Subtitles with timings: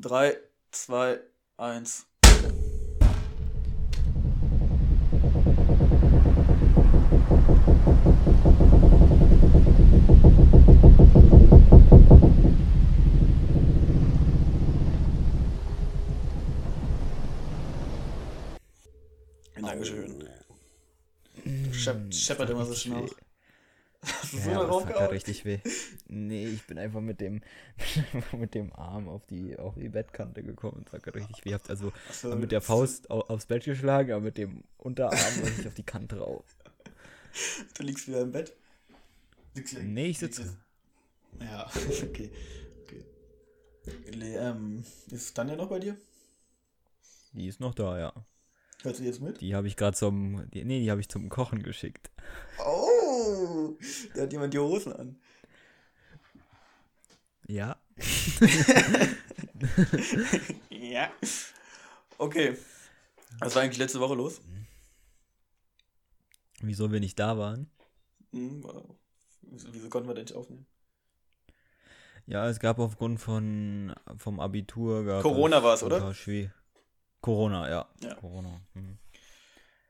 [0.00, 0.36] 3,
[0.72, 1.20] 2,
[1.56, 2.06] 1.
[19.60, 20.28] Dankeschön.
[21.72, 23.08] Schepp, scheppert immer so schnell.
[24.06, 25.58] Hast du so ja, darauf das hat richtig weh.
[26.08, 27.42] Nee, ich bin einfach mit dem,
[28.32, 31.56] mit dem Arm auf die, auf die Bettkante gekommen und hat richtig weh.
[31.68, 35.82] Also so, mit der Faust aufs Bett geschlagen, aber mit dem Unterarm richtig auf die
[35.82, 36.44] Kante drauf.
[37.76, 38.56] Du liegst wieder im Bett?
[39.54, 40.56] Liegst nee, ich sitze.
[41.38, 41.70] Ja,
[42.02, 42.30] okay.
[42.82, 43.04] okay.
[44.22, 45.98] Ähm, ist Tanja noch bei dir?
[47.32, 48.12] Die ist noch da, ja.
[48.82, 49.40] Hört sie jetzt mit?
[49.40, 50.48] Die habe ich gerade zum.
[50.50, 52.10] Die, nee, die habe ich zum Kochen geschickt.
[53.26, 53.76] Oh!
[54.14, 55.20] Da hat jemand die Hosen an.
[57.48, 57.76] Ja.
[60.70, 61.10] ja.
[62.18, 62.56] Okay.
[63.38, 64.40] Was war eigentlich letzte Woche los?
[66.60, 67.70] Wieso wir nicht da waren?
[68.32, 68.64] Hm,
[69.42, 70.66] wieso, wieso konnten wir denn nicht aufnehmen?
[72.26, 76.12] Ja, es gab aufgrund von vom Abitur Corona war es, oder?
[76.12, 76.50] Schwie
[77.20, 77.88] Corona, ja.
[78.00, 78.14] ja.
[78.14, 78.60] Corona.
[78.74, 78.98] Mhm.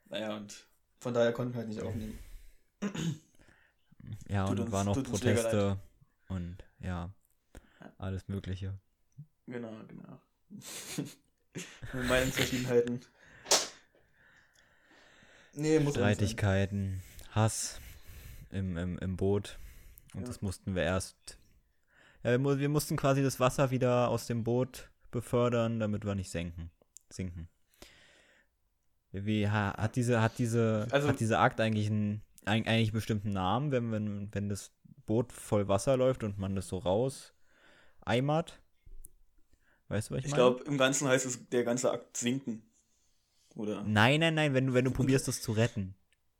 [0.08, 0.66] Naja, und
[0.98, 2.19] von daher konnten wir halt nicht aufnehmen.
[4.28, 5.78] Ja, tut und uns, waren auch Proteste
[6.28, 7.10] und ja,
[7.98, 8.78] alles Mögliche.
[9.46, 10.20] Genau, genau.
[12.08, 13.00] Meinungsverschiedenheiten.
[15.54, 17.80] Nee, muss Streitigkeiten, Hass
[18.50, 19.58] im, im, im Boot.
[20.14, 20.26] Und ja.
[20.26, 21.38] das mussten wir erst.
[22.22, 26.30] Ja, wir, wir mussten quasi das Wasser wieder aus dem Boot befördern, damit wir nicht
[26.30, 26.70] senken
[27.10, 27.48] sinken.
[29.12, 33.92] Wie hat diese, hat diese, also, hat diese Akt eigentlich einen, eigentlich bestimmten Namen, wenn,
[33.92, 34.72] wenn, wenn das
[35.05, 37.34] Boot voll Wasser läuft und man das so raus
[38.00, 38.61] eimert?
[39.88, 40.42] Weißt du, was ich, ich meine?
[40.42, 42.62] Ich glaube, im Ganzen heißt es der ganze Akt sinken.
[43.55, 43.83] Oder?
[43.84, 45.94] Nein, nein, nein, wenn du, wenn du probierst, das zu retten.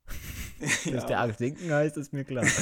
[0.85, 0.93] ja.
[0.93, 2.45] Dass der Akt sinken heißt, ist mir klar.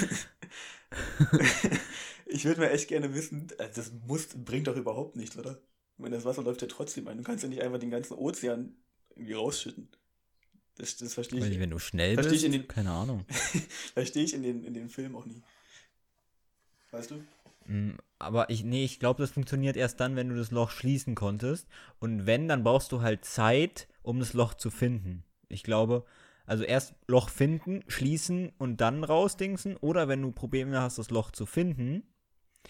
[2.27, 5.59] ich würde mir echt gerne wissen, äh, das muss, bringt doch überhaupt nichts, oder?
[5.99, 7.19] wenn das Wasser läuft ja trotzdem ein.
[7.19, 8.77] Du kannst ja nicht einfach den ganzen Ozean
[9.11, 9.89] irgendwie rausschütten.
[10.77, 11.61] Das, das verstehe ich.
[11.61, 13.25] Wenn du schnell bist, ich in den, keine Ahnung.
[13.95, 15.43] verstehe ich in den, in den Film auch nie.
[16.91, 17.25] Weißt du?
[17.67, 21.15] Mm, aber ich, nee, ich glaube, das funktioniert erst dann, wenn du das Loch schließen
[21.15, 21.69] konntest.
[22.01, 25.25] Und wenn, dann brauchst du halt Zeit, um das Loch zu finden.
[25.49, 26.05] Ich glaube,
[26.47, 29.77] also erst Loch finden, schließen und dann rausdingsen.
[29.77, 32.03] Oder wenn du Probleme hast, das Loch zu finden.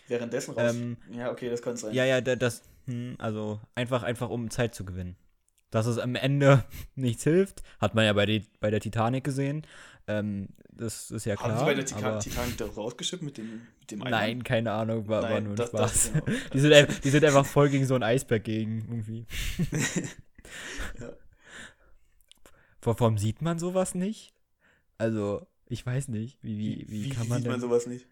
[0.09, 0.75] Währenddessen raus.
[0.75, 1.95] Ähm, ja, okay, das kann sein.
[1.95, 5.17] Ja, ja, das, hm, also einfach, einfach um Zeit zu gewinnen.
[5.75, 6.65] Dass es am Ende
[6.95, 9.67] nichts hilft, hat man ja bei, die, bei der Titanic gesehen.
[10.07, 11.51] Ähm, das ist ja klar.
[11.51, 15.09] Haben sie bei der Tika Titanic da rausgeschippt mit dem, mit dem Nein, keine Ahnung,
[15.09, 16.13] war, Nein, war nur ein das, Spaß.
[16.13, 16.39] Das, genau.
[16.53, 19.27] die, sind, die sind einfach voll gegen so ein Eisberg gegen, irgendwie.
[21.01, 21.13] ja.
[22.83, 24.33] Warum sieht man sowas nicht?
[24.97, 26.39] Also, ich weiß nicht.
[26.41, 28.07] Wie, wie, wie, wie kann man sieht denn, man sowas nicht?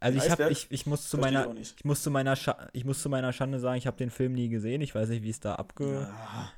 [0.00, 3.00] Also ich habe ich, ich muss zu meiner ich, muss zu meiner Scha ich muss
[3.00, 4.80] zu meiner Schande sagen, ich habe den Film nie gesehen.
[4.80, 6.08] Ich weiß nicht, wie es da abge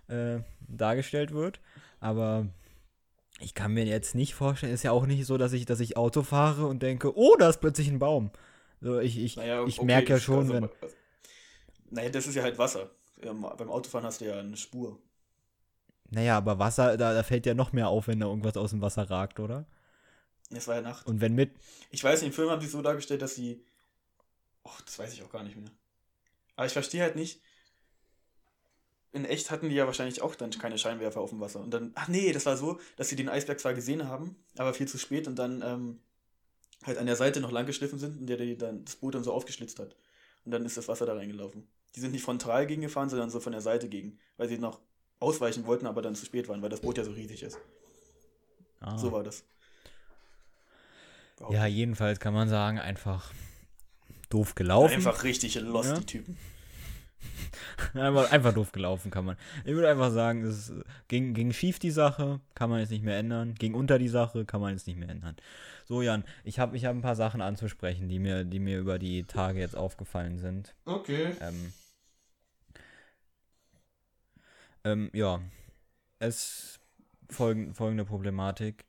[0.09, 0.37] ja.
[0.37, 1.61] äh, dargestellt wird,
[2.01, 2.47] aber
[3.41, 5.97] ich kann mir jetzt nicht vorstellen, ist ja auch nicht so, dass ich dass ich
[5.97, 8.31] Auto fahre und denke, oh, da ist plötzlich ein Baum.
[8.81, 10.69] So ich ich, naja, ich okay, merke ja schon, also, wenn
[11.91, 12.91] Naja, das ist ja halt Wasser.
[13.23, 14.99] Ähm, beim Autofahren hast du ja eine Spur.
[16.11, 18.81] Naja, aber Wasser, da, da fällt ja noch mehr auf, wenn da irgendwas aus dem
[18.81, 19.67] Wasser ragt, oder?
[20.51, 21.07] Es war ja Nacht.
[21.07, 21.53] Und wenn mit.
[21.91, 23.65] Ich weiß, im Film haben sie so dargestellt, dass sie.
[24.65, 25.71] Oh, das weiß ich auch gar nicht mehr.
[26.57, 27.41] Aber ich verstehe halt nicht.
[29.13, 31.61] In echt hatten die ja wahrscheinlich auch dann keine Scheinwerfer auf dem Wasser.
[31.61, 31.93] Und dann.
[31.95, 34.99] Ach nee, das war so, dass sie den Eisberg zwar gesehen haben, aber viel zu
[34.99, 36.01] spät und dann ähm,
[36.85, 39.25] halt an der Seite noch lang geschliffen sind und der die dann das Boot dann
[39.25, 39.97] so aufgeschlitzt hat.
[40.45, 41.69] Und dann ist das Wasser da reingelaufen.
[41.95, 44.19] Die sind nicht frontal gegengefahren, sondern so von der Seite gegen.
[44.37, 44.81] Weil sie noch
[45.21, 47.59] ausweichen wollten, aber dann zu spät waren, weil das Boot ja so riesig ist.
[48.81, 48.97] Ah.
[48.97, 49.45] So war das.
[51.51, 53.33] Ja, jedenfalls kann man sagen, einfach
[54.29, 54.95] doof gelaufen.
[54.95, 55.99] Einfach richtig lost, ja?
[55.99, 56.37] die Typen.
[57.95, 59.37] einfach, einfach doof gelaufen kann man.
[59.65, 60.73] Ich würde einfach sagen, es
[61.09, 63.55] ging, ging schief die Sache, kann man jetzt nicht mehr ändern.
[63.55, 65.37] Ging unter die Sache, kann man jetzt nicht mehr ändern.
[65.87, 68.99] So, Jan, ich habe ich hab ein paar Sachen anzusprechen, die mir, die mir über
[68.99, 70.75] die Tage jetzt aufgefallen sind.
[70.85, 71.35] Okay.
[71.41, 71.73] Ähm,
[74.85, 75.41] ähm, ja,
[76.19, 76.79] es
[77.31, 78.85] folgend, folgende Problematik.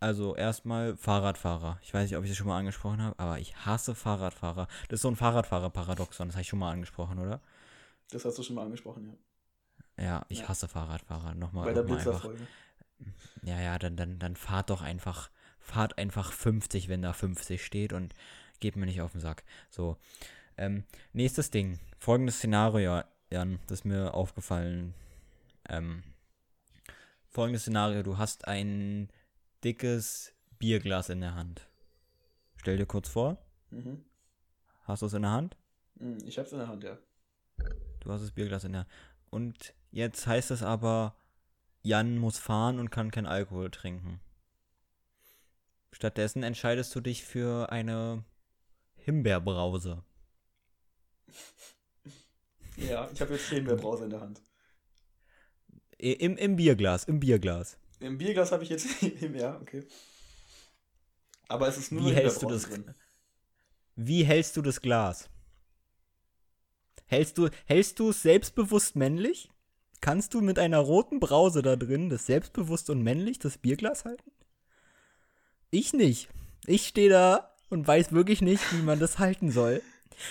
[0.00, 1.78] Also erstmal Fahrradfahrer.
[1.82, 4.68] Ich weiß nicht, ob ich das schon mal angesprochen habe, aber ich hasse Fahrradfahrer.
[4.88, 7.40] Das ist so ein Fahrradfahrer-Paradoxon, das habe ich schon mal angesprochen, oder?
[8.10, 9.14] Das hast du schon mal angesprochen, ja.
[10.04, 10.48] Ja, ich ja.
[10.48, 11.34] hasse Fahrradfahrer.
[11.34, 11.64] Nochmal.
[11.64, 12.46] Bei der Blitzerfolge.
[13.42, 17.92] Ja, ja, dann, dann, dann fahrt doch einfach, fahrt einfach 50, wenn da 50 steht
[17.92, 18.14] und
[18.60, 19.44] geht mir nicht auf den Sack.
[19.70, 19.96] So.
[20.56, 21.78] Ähm, nächstes Ding.
[21.98, 23.02] Folgendes Szenario.
[23.30, 24.94] Jan, das ist mir aufgefallen.
[25.68, 26.02] Ähm,
[27.28, 29.08] folgendes Szenario: Du hast ein
[29.64, 31.68] dickes Bierglas in der Hand.
[32.56, 33.38] Stell dir kurz vor.
[33.70, 34.04] Mhm.
[34.84, 35.56] Hast du es in der Hand?
[35.98, 36.98] Hm, Ich hab's in der Hand, ja.
[38.00, 38.90] Du hast das Bierglas in der Hand.
[39.30, 41.16] Und jetzt heißt es aber,
[41.82, 44.20] Jan muss fahren und kann kein Alkohol trinken.
[45.92, 48.24] Stattdessen entscheidest du dich für eine
[48.96, 50.04] Himbeerbrause.
[52.76, 54.42] Ja, ich habe jetzt Himbeerbrause in der Hand.
[55.98, 57.76] Im, Im Bierglas, im Bierglas.
[58.00, 59.84] Im Bierglas habe ich jetzt Himbeer, okay.
[61.48, 62.68] Aber es ist nur Wie hältst du das?
[63.96, 65.28] Wie hältst du das Glas?
[67.06, 69.50] Hältst du, hältst du es selbstbewusst männlich?
[70.00, 74.30] Kannst du mit einer roten Brause da drin das selbstbewusst und männlich das Bierglas halten?
[75.70, 76.28] Ich nicht.
[76.66, 79.82] Ich stehe da und weiß wirklich nicht, wie man das halten soll.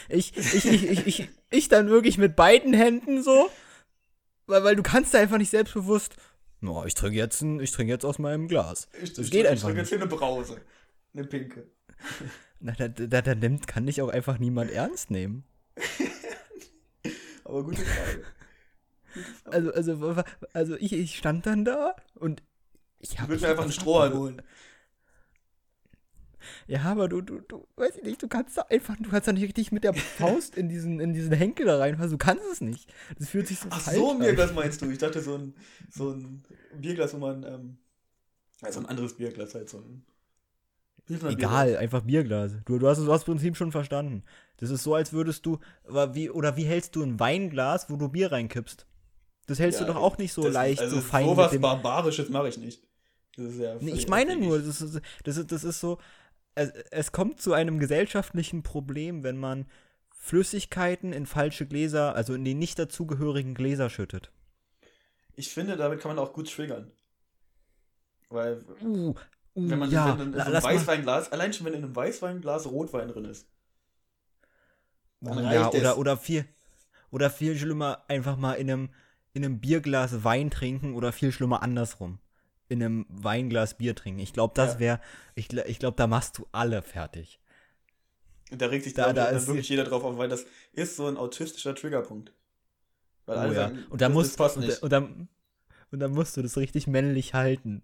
[0.09, 3.49] Ich, ich, ich, ich, ich, ich dann wirklich mit beiden Händen so,
[4.45, 6.15] weil, weil du kannst da einfach nicht selbstbewusst.
[6.59, 8.87] No, ich trinke jetzt, ein- ich trinke jetzt aus meinem Glas.
[9.01, 10.61] Ich, Das ich, geht ich, einfach Ich trinke jetzt hier eine Brause.
[11.13, 11.67] Eine pinke.
[12.59, 15.43] Na, da, da, da nimmt, kann dich auch einfach niemand ernst nehmen.
[17.43, 18.23] Aber gute Frage.
[19.45, 22.43] Also, also, wa- wa- also ich, ich stand dann da und
[22.99, 24.41] ich Ich habe würde mir einfach einen Strohhalm holen.
[26.67, 29.33] Ja, aber du, du, du, weiß ich nicht, du kannst da einfach, du kannst da
[29.33, 32.11] nicht richtig mit der Faust in diesen, in diesen Henkel da reinfassen.
[32.11, 32.91] Du kannst es nicht.
[33.17, 34.19] Das fühlt sich so Ach so, ein.
[34.19, 34.89] Bierglas meinst du?
[34.89, 35.53] Ich dachte so ein,
[35.89, 36.43] so ein
[36.79, 37.77] Bierglas, wo man, ähm,
[38.61, 40.03] also ein anderes Bierglas halt so ein.
[41.09, 42.51] Egal, einfach Bierglas.
[42.65, 44.23] Du, du hast hast das Prinzip schon verstanden.
[44.57, 47.95] Das ist so, als würdest du, aber wie, oder wie hältst du ein Weinglas, wo
[47.95, 48.85] du Bier reinkippst?
[49.45, 51.57] Das hältst Ja, du doch auch nicht so leicht, also so fein Sowas.
[51.57, 52.83] Barbarisches mache ich nicht.
[53.37, 55.99] Das ist ja Nee, ich meine nur, das ist, das ist, das ist so,
[56.57, 59.67] es, es kommt zu einem gesellschaftlichen Problem, wenn man
[60.09, 64.31] Flüssigkeiten in falsche Gläser, also in die nicht dazugehörigen Gläser schüttet.
[65.35, 66.91] Ich finde, damit kann man auch gut triggern.
[68.29, 69.15] Weil, Uh, uh
[69.55, 73.25] wenn man ja, in so einem Weißweinglas, allein schon wenn in einem Weißweinglas Rotwein drin
[73.25, 73.47] ist,
[75.21, 75.75] dann ja, es.
[75.75, 76.45] oder, oder viel,
[77.11, 78.89] oder viel schlimmer, einfach mal in einem,
[79.33, 82.19] in einem Bierglas Wein trinken oder viel schlimmer andersrum.
[82.69, 84.19] In einem Weinglas Bier trinken.
[84.19, 84.79] Ich glaube, das Ja.
[84.79, 85.01] wäre,
[85.35, 87.39] ich, ich glaube, da machst du alle fertig.
[88.51, 91.07] da regt sich Da- da, da dann wirklich jeder drauf auf, weil das ist so
[91.07, 92.33] ein autistischer Triggerpunkt.
[93.25, 93.67] Weil Oh alle ja.
[93.67, 95.27] sagen, Und dann das, musst das und, und dann
[95.91, 97.81] und dann musst du das richtig männlich halten.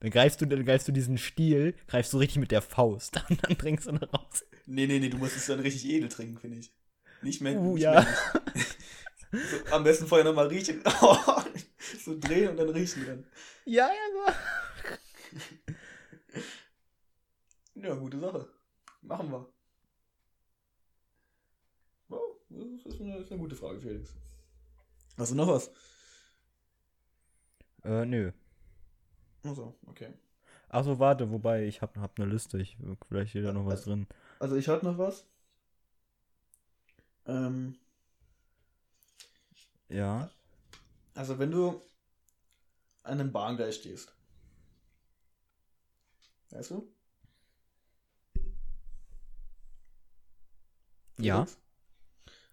[0.00, 3.42] Dann greifst du, dann greifst du diesen Stiel, greifst du richtig mit der Faust und
[3.44, 4.44] dann trinkst du ihn raus.
[4.66, 6.72] Nee, nee, nee, du musst es dann richtig edel trinken, finde ich.
[7.22, 7.58] Nicht mehr.
[7.58, 7.94] Uh, nicht ja.
[7.94, 8.16] männlich.
[9.32, 10.82] so, am besten vorher nochmal riechen.
[12.04, 13.26] so drehen und dann riechen dann.
[13.64, 14.32] Ja, ja, so.
[17.82, 18.48] Ja, gute Sache.
[19.02, 19.46] Machen wir.
[22.08, 24.14] Wow, das ist eine, ist eine gute Frage, Felix.
[25.16, 25.70] Hast du noch was?
[27.84, 28.32] Äh, nö.
[29.44, 30.12] Achso, okay.
[30.68, 32.58] Achso, warte, wobei, ich hab, hab eine Liste.
[32.58, 32.76] Ich,
[33.08, 34.06] vielleicht steht da noch was drin.
[34.38, 35.26] Also ich hatte noch was.
[37.26, 37.76] Ähm,
[39.88, 40.30] Ja.
[41.14, 41.80] also wenn du
[43.02, 44.14] an einem Bahngleis stehst.
[46.50, 46.88] Weißt du?
[51.18, 51.44] Ja.
[51.44, 51.58] Felix?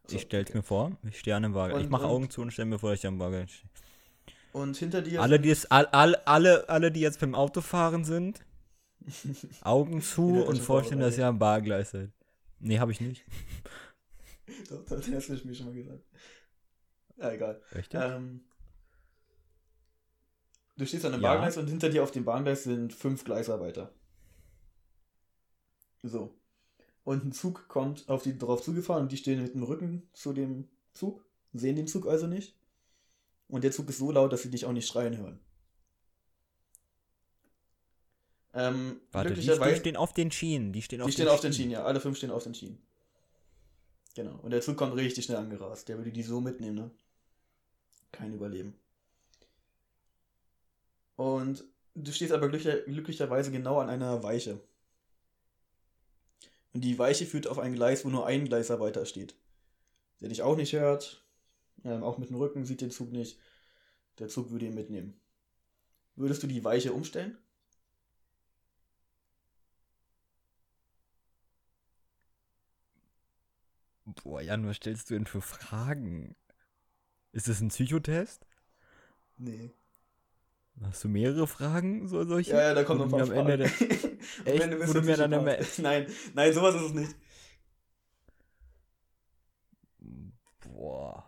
[0.08, 0.58] So, Ich stell's okay.
[0.58, 0.98] mir vor.
[1.04, 1.80] Ich stehe an einem Wagen.
[1.80, 3.70] Ich mache Augen zu und stell mir vor, ich am Wagen stehe.
[4.54, 8.46] Und hinter dir Alle, die es, all, all, alle, alle, die jetzt beim Autofahren sind,
[9.62, 12.12] Augen zu und vorstellen, dass ihr am Bargleis seid.
[12.60, 13.26] Nee, habe ich nicht.
[14.70, 16.04] Doch, das hast du mir schon mal gesagt.
[17.18, 17.62] Ja, egal.
[17.72, 17.94] Echt?
[17.94, 18.44] Ähm,
[20.78, 21.34] du stehst an einem Ja.
[21.34, 23.94] Bahngleis und hinter dir auf dem Bahngleis sind fünf Gleisarbeiter.
[26.04, 26.36] So.
[27.04, 30.34] Und ein Zug kommt auf die drauf zugefahren und die stehen mit dem Rücken zu
[30.34, 32.56] dem Zug, sehen den Zug also nicht.
[33.48, 35.40] Und der Zug ist so laut, dass sie dich auch nicht schreien hören.
[38.54, 40.72] Ähm, Warte, die, die stehen auf den Schienen.
[40.74, 41.84] Die stehen auf die stehen den auf den Schienen, ja.
[41.84, 42.82] Alle fünf stehen auf den Schienen.
[44.16, 44.40] Genau.
[44.42, 45.90] Und der Zug kommt richtig schnell angerast.
[45.90, 46.92] Der würde die so mitnehmen, ne?
[48.12, 48.76] Kein Überleben.
[51.16, 51.64] Und
[51.96, 54.60] du stehst aber glücklicher, glücklicherweise genau an einer Weiche.
[56.74, 59.36] Und die Weiche führt auf ein Gleis, wo nur ein Gleisarbeiter steht.
[60.20, 61.26] Der dich auch nicht hört.
[61.84, 63.40] Ähm, auch mit dem Rücken sieht den Zug nicht.
[64.20, 65.20] Der Zug würde ihn mitnehmen.
[66.16, 67.38] Würdest du die Weiche umstellen?
[74.06, 76.36] Boah, Jan, was stellst du denn für Fragen?
[77.36, 78.46] Ist das ein Psychotest?
[79.38, 79.72] Nee.
[80.82, 82.08] Hast du mehrere Fragen?
[82.08, 82.52] So, solche?
[82.52, 83.90] Ja, ja, da kommt noch ein paar am Ende Fragen.
[84.00, 84.88] der- Am Echt?
[84.90, 85.80] Wo du mir dann Psychopath.
[85.80, 87.16] Nein, nein, sowas ist es nicht.
[90.62, 91.26] Boah.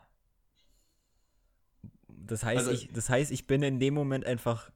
[2.08, 4.72] Das heißt, Also- ich, das heißt, ich bin in dem Moment einfach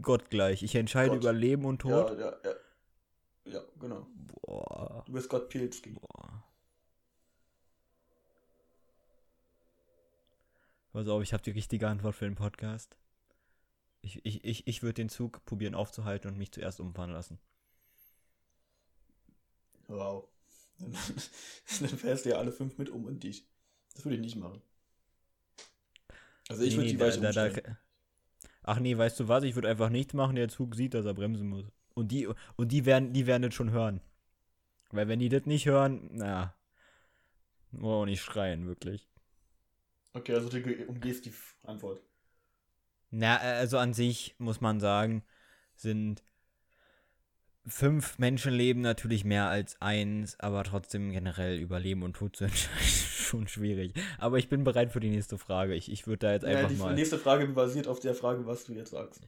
[0.00, 0.62] gottgleich.
[0.62, 1.20] Ich entscheide Gott.
[1.22, 2.10] über Leben und Tod.
[2.10, 3.52] Ja, ja, ja.
[3.52, 4.06] Ja, genau.
[4.42, 5.90] Boah, Du bist Gott Pilzki.
[5.90, 6.35] boah.
[10.96, 12.96] Pass auf, ich habe die richtige Antwort für den Podcast.
[14.00, 17.38] Ich, ich, ich, ich würde den Zug probieren aufzuhalten und mich zuerst umfahren lassen.
[19.88, 20.26] Wow.
[20.78, 20.92] Dann,
[21.80, 23.46] dann fährst du ja alle fünf mit um und dich.
[23.92, 24.62] Das würde ich nicht machen.
[26.48, 27.76] Also ich Nee, würde die Weiche da-.
[28.62, 29.44] Ach nee, weißt du was?
[29.44, 31.66] Ich würde einfach nichts machen, der Zug sieht, dass er bremsen muss.
[31.92, 32.26] Und die,
[32.56, 34.00] und die werden, die werden das schon hören.
[34.92, 36.54] Weil wenn die das nicht hören, na,
[37.70, 39.06] wir auch nicht schreien, wirklich.
[40.16, 41.32] Okay, also du ge- umgehst die
[41.62, 42.02] Antwort.
[43.10, 45.22] Na, äh, also an sich muss man sagen,
[45.76, 46.22] sind
[47.66, 52.76] fünf Menschenleben natürlich mehr als eins, aber trotzdem generell über Leben und Tod zu entscheiden,
[52.86, 53.94] schon schwierig.
[54.18, 55.74] Aber ich bin bereit für die nächste Frage.
[55.74, 56.94] Ich, ich würde da jetzt Ja, einfach die mal.
[56.94, 59.20] nächste Frage basiert auf der Frage, was du jetzt sagst.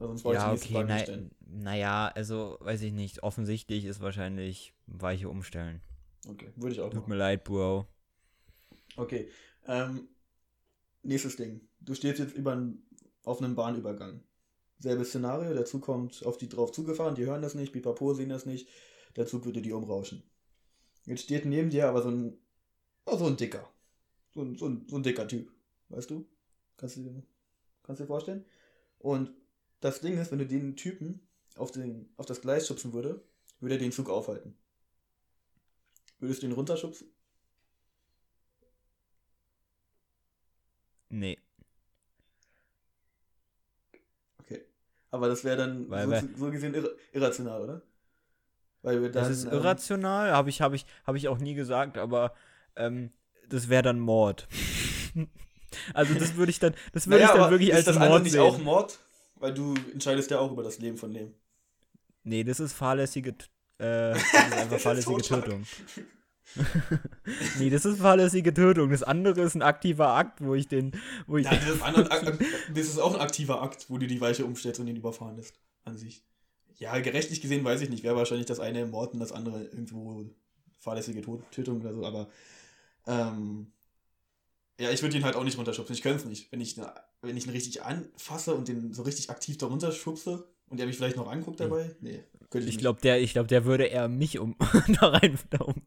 [0.00, 1.04] Also sonst Ja, ich die okay, Frage na,
[1.46, 3.22] naja, also weiß ich nicht.
[3.22, 5.80] Offensichtlich ist wahrscheinlich Weiche umstellen.
[6.28, 7.08] Okay, würde ich auch Tut machen.
[7.08, 7.86] mir leid, Bro.
[8.98, 9.28] Okay.
[9.66, 10.08] Ähm,
[11.02, 11.60] nächstes Ding.
[11.80, 12.62] Du stehst jetzt über
[13.24, 14.22] auf einem Bahnübergang.
[14.78, 18.30] Selbes Szenario, der Zug kommt auf die drauf zugefahren, die hören das nicht, Pipapo sehen
[18.30, 18.68] das nicht,
[19.16, 20.22] der Zug würde die umrauschen.
[21.04, 22.38] Jetzt steht neben dir aber so ein,
[23.04, 23.70] oh, so ein dicker.
[24.32, 25.52] So ein, so, ein, so ein dicker Typ.
[25.88, 26.26] Weißt du?
[26.76, 27.22] Kannst du,
[27.82, 28.44] kannst dir vorstellen?
[28.98, 29.32] Und
[29.80, 31.20] das Ding ist, wenn du den Typen
[31.56, 33.22] auf, den, auf das Gleis schubsen würde,
[33.60, 34.56] würde er den Zug aufhalten.
[36.18, 37.08] Würdest du ihn runterschubsen?
[41.10, 41.38] Nee.
[44.38, 44.64] Okay.
[45.10, 47.82] Aber das wäre dann so, so gesehen irra irrational, oder?
[48.82, 51.54] Weil wir dann, Das ist ähm, irrational, habe ich, hab ich, hab ich auch nie
[51.54, 52.34] gesagt, aber
[52.76, 53.12] ähm,
[53.48, 54.48] das wäre dann Mord.
[55.94, 58.10] also das würde ich dann, das würde naja, ich dann wirklich ist als das andere
[58.10, 58.40] Mord nicht sehen.
[58.40, 58.98] auch Mord?
[59.34, 61.34] Weil du entscheidest ja auch über das Leben von dem.
[62.22, 63.34] Nee, das ist fahrlässige, äh,
[63.78, 65.22] das ist einfach Das ist fahrlässige.
[65.22, 65.66] Tötung.
[67.58, 68.90] nee, das ist fahrlässige Tötung.
[68.90, 70.92] Das andere ist ein aktiver Akt, wo ich den,
[71.26, 72.38] wo ich, Ja, das, ist andere,
[72.74, 75.54] das ist auch ein aktiver Akt, wo du die Weiche umstellst und ihn überfahren lässt.
[75.84, 76.22] An sich.
[76.78, 78.02] Ja, gerechtlich gesehen weiß ich nicht.
[78.02, 80.24] Wäre wahrscheinlich das eine Mord und das andere irgendwo
[80.78, 82.28] fahrlässige Tötung oder so, aber
[83.06, 83.72] ähm,
[84.80, 85.94] ja, ich würde ihn halt auch nicht runterschubsen.
[85.94, 86.50] Ich könnte es nicht.
[86.52, 90.48] Wenn ich, ne- wenn ich ihn richtig anfasse und den so richtig aktiv da runterschubse
[90.70, 93.48] und der mich vielleicht noch anguckt dabei, nee, könnte ich, ich glaube, der, ich glaube,
[93.48, 94.56] der würde eher mich um,
[95.00, 95.82] da rein, da um.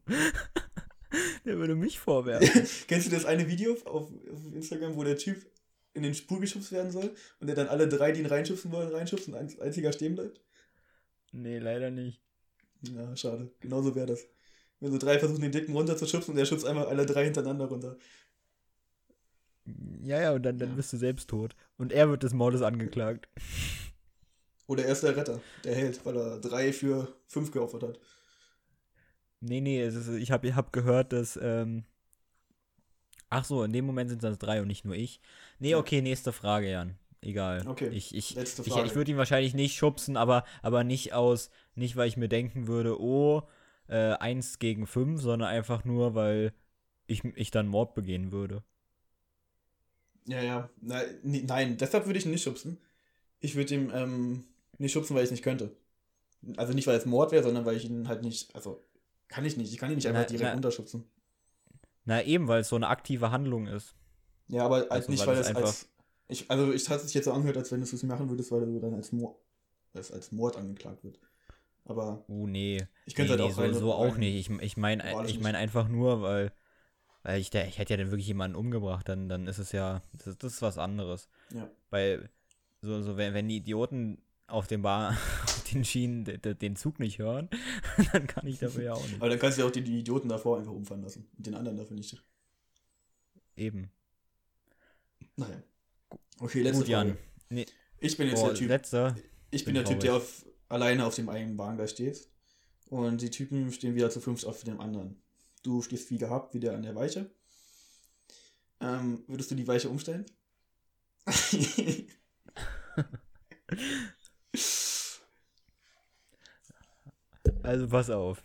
[1.44, 2.48] Der würde mich vorwerfen.
[2.88, 4.10] Kennst du das eine Video auf, auf
[4.52, 5.44] Instagram, wo der Typ
[5.92, 8.88] in den Spur geschubst werden soll und der dann alle drei, die ihn reinschubsen wollen,
[8.88, 10.40] reinschubst und ein einziger stehen bleibt?
[11.32, 12.20] Nee, leider nicht.
[12.82, 13.52] Ja, schade.
[13.60, 14.26] Genauso wäre das.
[14.80, 17.96] Wenn so drei versuchen, den Dicken runterzuschubsen und der schubst einmal alle drei hintereinander runter.
[20.02, 20.74] Ja, ja, und dann, dann Ja.
[20.74, 21.54] bist du selbst tot.
[21.78, 23.28] Und er wird des Mordes angeklagt.
[24.66, 28.00] Oder er ist der Retter, der Held, weil er drei für fünf geopfert hat.
[29.40, 31.38] Nee, nee, ist, ich habe ich hab gehört, dass.
[31.40, 31.84] Ähm,
[33.30, 35.20] ach so, in dem Moment sind es drei und nicht nur ich.
[35.58, 36.96] Nee, okay, nächste Frage, Jan.
[37.20, 37.66] Egal.
[37.66, 38.86] Okay, Ich, ich, letzte ich, Frage.
[38.86, 42.66] ich würde ihn wahrscheinlich nicht schubsen, aber, aber nicht aus, nicht weil ich mir denken
[42.68, 43.42] würde, oh,
[43.88, 46.52] äh, 1 gegen 5, sondern einfach nur, weil
[47.06, 48.62] ich, ich dann Mord begehen würde.
[50.26, 50.70] Ja, ja.
[50.80, 52.78] Nein, nein, deshalb würde ich ihn nicht schubsen.
[53.40, 54.44] Ich würde ihn ähm,
[54.78, 55.76] nicht schubsen, weil ich es nicht könnte.
[56.56, 58.54] Also nicht, weil es Mord wäre, sondern weil ich ihn halt nicht.
[58.54, 58.82] Also,
[59.28, 59.72] kann ich nicht.
[59.72, 61.04] Ich kann ihn nicht einfach Na, direkt na- runterschubsen.
[62.04, 63.94] Na eben, weil es so eine aktive Handlung ist.
[64.48, 65.88] Ja, aber halt Also, nicht, weil weil es es einfach- als.
[66.28, 68.60] Ich, also, ich hat sich jetzt so angehört, als wenn du es machen würdest, weil
[68.66, 69.36] du dann als Mord,
[69.94, 71.18] als, als Mord angeklagt wird.
[71.86, 72.86] Aber Uh, nee.
[73.04, 74.50] ich könnte nee, halt nee, auch so, rein- so auch rein- nicht.
[74.50, 76.50] Ich, ich meine ich mein einfach nur, weil,
[77.22, 80.02] weil ich, der, ich hätte ja dann wirklich jemanden umgebracht, dann, dann ist es ja,
[80.12, 81.28] das, das ist was anderes.
[81.54, 81.70] Ja.
[81.90, 82.30] Weil,
[82.80, 85.10] so, so wenn, wenn die Idioten auf den Bar,
[85.44, 87.48] auf den Schienen de, de, den Zug nicht hören,
[88.12, 89.16] dann kann ich dafür ja auch nicht.
[89.16, 91.26] Aber dann kannst du ja auch die, die Idioten davor einfach umfahren lassen.
[91.36, 92.22] Und den anderen dafür nicht.
[93.56, 93.90] Eben.
[95.36, 95.62] Naja.
[96.40, 97.16] Okay, letzte Gut, Jan.
[97.48, 97.66] Nee,
[97.98, 98.68] Ich bin jetzt boah, der Typ.
[98.68, 99.16] letzter.
[99.50, 102.28] Ich bin bin der Typ, der auf, alleine auf dem einen Bahngleis steht.
[102.88, 105.22] Und die Typen stehen wieder zu fünft auf dem anderen.
[105.62, 107.30] Du stehst wie gehabt wieder an der Weiche.
[108.80, 110.26] Ähm, würdest du die Weiche umstellen?
[117.62, 118.42] Also pass auf.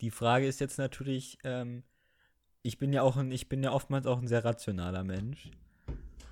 [0.00, 1.82] Die Frage ist jetzt natürlich, ähm,
[2.62, 5.50] ich bin ja auch ein, ich bin ja oftmals auch ein sehr rationaler Mensch.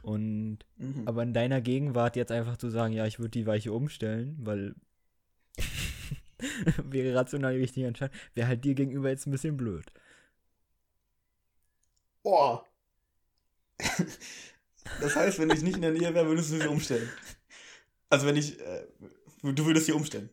[0.02, 1.02] Und mhm.
[1.06, 4.76] aber in deiner Gegenwart jetzt einfach zu sagen, ja, ich würde die Weiche umstellen, weil
[6.84, 9.86] wäre rational die richtige Entscheidung, wäre halt dir gegenüber jetzt ein bisschen blöd.
[12.22, 12.64] Boah.
[15.00, 17.08] Das heißt, wenn ich nicht in der Nähe wäre, würdest du sie umstellen.
[18.08, 18.86] Also wenn ich, äh,
[19.42, 20.30] du würdest sie umstellen.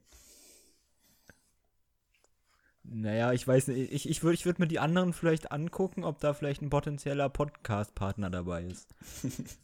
[2.83, 6.19] Naja, ich weiß nicht, ich, ich würde ich würd mir die anderen vielleicht angucken, ob
[6.19, 8.93] da vielleicht ein potenzieller Podcast-Partner dabei ist.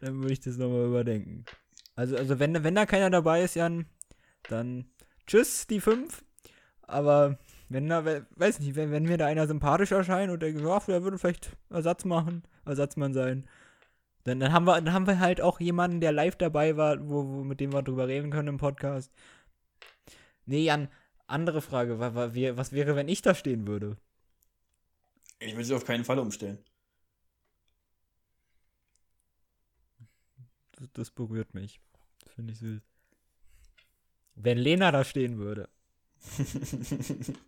[0.00, 1.44] Dann würde ich das nochmal überdenken.
[1.94, 3.86] Also, also wenn, wenn da keiner dabei ist, Jan,
[4.48, 4.84] dann
[5.26, 6.24] tschüss, die fünf.
[6.82, 7.38] Aber
[7.68, 11.02] wenn da, weiß nicht, wenn, wenn mir da einer sympathisch erscheint und der gesagt, der
[11.02, 13.48] würde vielleicht Ersatz machen, Ersatzmann sein,
[14.26, 17.24] dann, dann, haben wir, dann haben wir halt auch jemanden, der live dabei war, wo,
[17.28, 19.12] wo, mit dem wir drüber reden können im Podcast.
[20.46, 20.88] Nee, Jan,
[21.28, 22.34] andere Frage, was,
[22.72, 23.96] wäre, wenn ich da stehen würde?
[25.38, 26.58] Ich würde sie auf keinen Fall umstellen.
[30.72, 31.80] Das, das berührt mich.
[32.24, 32.82] Das finde ich süß.
[34.34, 35.68] Wenn Lena da stehen würde.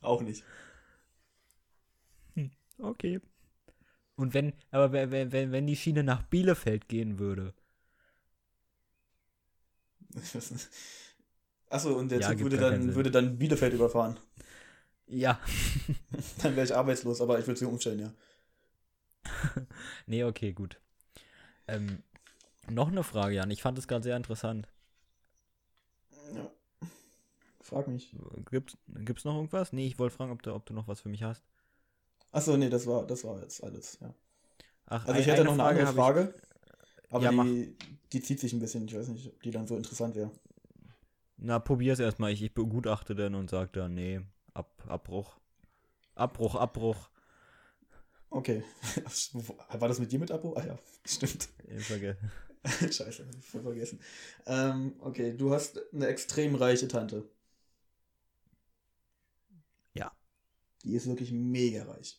[0.00, 0.42] Auch nicht.
[2.78, 3.20] Okay.
[4.16, 7.54] Und wenn, aber wenn, wenn, wenn die Schiene nach Bielefeld gehen würde.
[11.70, 14.18] Achso, und der ja, Zug würde dann, würde dann Bielefeld überfahren.
[15.06, 15.40] Ja.
[16.42, 18.12] dann wäre ich arbeitslos, aber ich würde sie umstellen, ja.
[20.06, 20.80] nee, okay, gut.
[21.66, 22.02] Ähm,
[22.68, 23.50] noch eine Frage, Jan.
[23.50, 24.68] Ich fand es gerade sehr interessant.
[26.34, 26.50] Ja.
[27.60, 28.14] Frag mich.
[28.50, 29.72] Gibt's, gibt's noch irgendwas?
[29.72, 31.44] Nee, ich wollte fragen, ob du, ob du noch was für mich hast.
[32.32, 34.14] Achso, nee, das war, das war jetzt alles, ja.
[34.86, 37.76] Ach, also ich hätte noch eine Frage andere Frage, ich, aber ja, die,
[38.12, 38.86] die zieht sich ein bisschen.
[38.86, 40.30] Ich weiß nicht, ob die dann so interessant wäre.
[41.36, 42.32] Na, probier's erstmal.
[42.32, 44.20] Ich, ich begutachte dann und sag dann, nee,
[44.58, 45.38] Ab, Abbruch.
[46.16, 47.10] Abbruch, Abbruch.
[48.28, 48.64] Okay.
[49.72, 50.56] War das mit dir mit Abbruch?
[50.56, 51.48] Ah ja, stimmt.
[51.68, 52.30] Ich vergessen.
[52.80, 54.00] Scheiße, voll vergessen.
[54.46, 57.30] Ähm, okay, du hast eine extrem reiche Tante.
[60.88, 62.18] Die ist wirklich mega reich.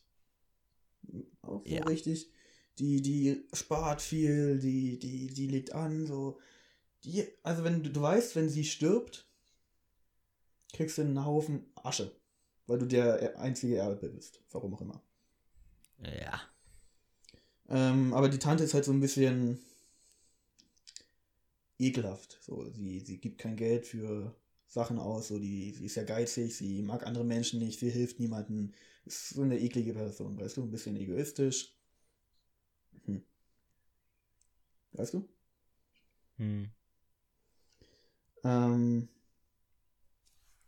[1.42, 1.82] Auch so ja.
[1.82, 2.30] richtig.
[2.78, 6.38] Die, die spart viel, die, die, die legt an, so.
[7.02, 9.26] Die, also wenn du, du weißt, wenn sie stirbt,
[10.72, 12.14] kriegst du einen Haufen Asche.
[12.68, 14.40] Weil du der einzige Erbe bist.
[14.52, 15.02] Warum auch immer.
[16.04, 16.40] Ja.
[17.68, 19.58] Ähm, aber die Tante ist halt so ein bisschen
[21.80, 22.38] ekelhaft.
[22.40, 24.32] So, sie, sie gibt kein Geld für
[24.70, 28.20] Sachen aus, so die, sie ist ja geizig, sie mag andere Menschen nicht, sie hilft
[28.20, 28.72] niemandem.
[29.04, 31.74] Ist so eine eklige Person, weißt du, ein bisschen egoistisch.
[33.04, 33.24] Hm.
[34.92, 35.28] Weißt du?
[36.36, 36.70] Hm.
[38.44, 39.08] Ähm,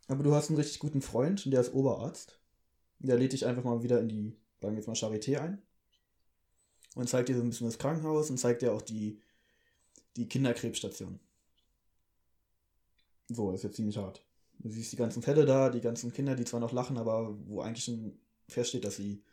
[0.07, 2.39] aber du hast einen richtig guten Freund, der ist Oberarzt.
[2.99, 5.61] Der lädt dich einfach mal wieder in die, sagen wir jetzt mal, Charité ein.
[6.95, 9.21] Und zeigt dir so ein bisschen das Krankenhaus und zeigt dir auch die,
[10.17, 11.21] die Kinderkrebsstation.
[13.29, 14.25] So, ist jetzt ziemlich hart.
[14.59, 17.61] Du siehst die ganzen Fälle da, die ganzen Kinder, die zwar noch lachen, aber wo
[17.61, 19.23] eigentlich schon feststeht, dass sie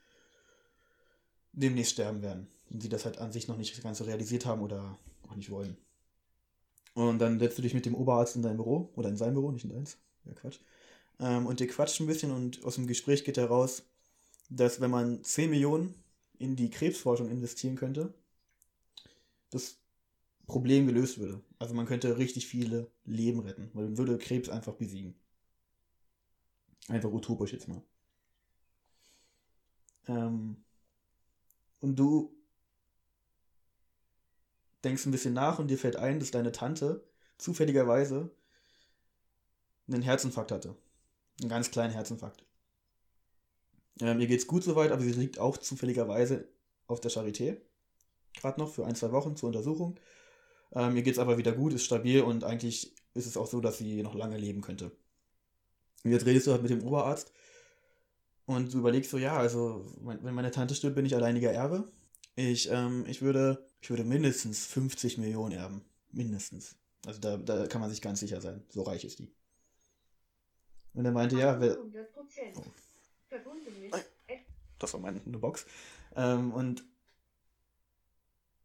[1.53, 2.49] demnächst sterben werden.
[2.71, 4.99] Und sie das halt an sich noch nicht ganz so realisiert haben oder
[5.29, 5.77] auch nicht wollen.
[6.95, 9.51] Und dann setzt du dich mit dem Oberarzt in dein Büro, oder in sein Büro,
[9.51, 9.99] nicht in deins.
[10.25, 10.59] Ja, Quatsch.
[11.19, 13.85] Ähm, und ihr quatscht ein bisschen und aus dem Gespräch geht heraus,
[14.49, 15.95] dass wenn man 10 Millionen
[16.39, 18.13] in die Krebsforschung investieren könnte,
[19.51, 19.77] das
[20.51, 21.43] Problem gelöst würde.
[21.59, 25.15] Also man könnte richtig viele Leben retten, man würde Krebs einfach besiegen.
[26.89, 27.83] Einfach utopisch jetzt mal.
[30.09, 30.57] Ähm,
[31.81, 32.35] und du
[34.83, 37.05] denkst ein bisschen nach und dir fällt ein, dass deine Tante
[37.39, 38.31] zufälligerweise
[39.87, 40.75] einen Herzinfarkt hatte.
[41.41, 42.45] Einen ganz kleinen Herzinfarkt.
[44.01, 46.49] Ähm, ihr geht's gut soweit, aber sie liegt auch zufälligerweise
[46.87, 47.59] auf der Charité.
[48.35, 49.99] Gerade noch für ein, zwei Wochen zur Untersuchung.
[50.73, 53.61] Ähm, ihr geht es aber wieder gut, ist stabil und eigentlich ist es auch so,
[53.61, 54.93] dass sie noch lange leben könnte.
[56.05, 57.33] Und jetzt redest du halt mit dem Oberarzt
[58.47, 61.91] und du überlegst so, ja, also wenn meine Tante stirbt, bin ich alleiniger Erbe.
[62.37, 65.85] Ich, ähm, ich, würde, ich würde mindestens 50 Millionen erben.
[66.11, 66.77] Mindestens.
[67.07, 68.63] Also da, da kann man sich ganz sicher sein.
[68.69, 69.31] So reich ist die.
[70.95, 71.79] Und er meinte, ja, wer.
[71.81, 72.65] Oh.
[74.79, 75.67] Das war meine Box.
[76.17, 76.85] Ähm, und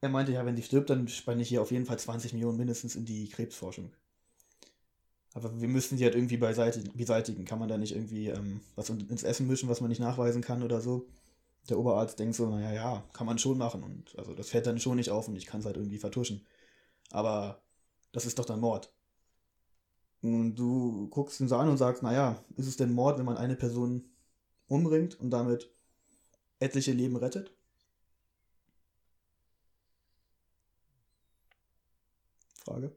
[0.06, 2.58] er meinte, ja, wenn die stirbt, dann spende ich hier auf jeden Fall 20 Millionen
[2.58, 3.92] mindestens in die Krebsforschung.
[5.34, 7.44] Aber wir müssen die halt irgendwie beseitigen.
[7.44, 10.64] Kann man da nicht irgendwie ähm, was ins Essen mischen, was man nicht nachweisen kann
[10.64, 11.08] oder so?
[11.70, 13.84] Der Oberarzt denkt so, naja, ja, kann man schon machen.
[13.84, 16.46] Und also das fällt dann schon nicht auf und ich kann es halt irgendwie vertuschen.
[17.12, 17.62] Aber
[18.14, 18.94] das ist doch dann Mord.
[20.22, 23.38] Und du guckst ihn so an und sagst, naja, ist es denn Mord, wenn man
[23.38, 24.06] eine Person
[24.68, 25.70] umbringt und damit
[26.60, 27.55] etliche Leben rettet?
[32.66, 32.92] Frage.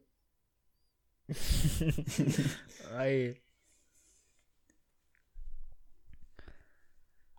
[2.97, 3.37] Ei.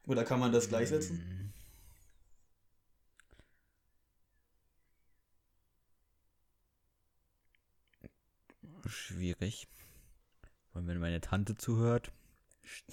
[0.06, 1.18] Oder kann man das gleichsetzen?
[1.18, 1.54] Hm.
[8.86, 9.68] Schwierig.
[10.74, 12.12] Und wenn meine Tante zuhört,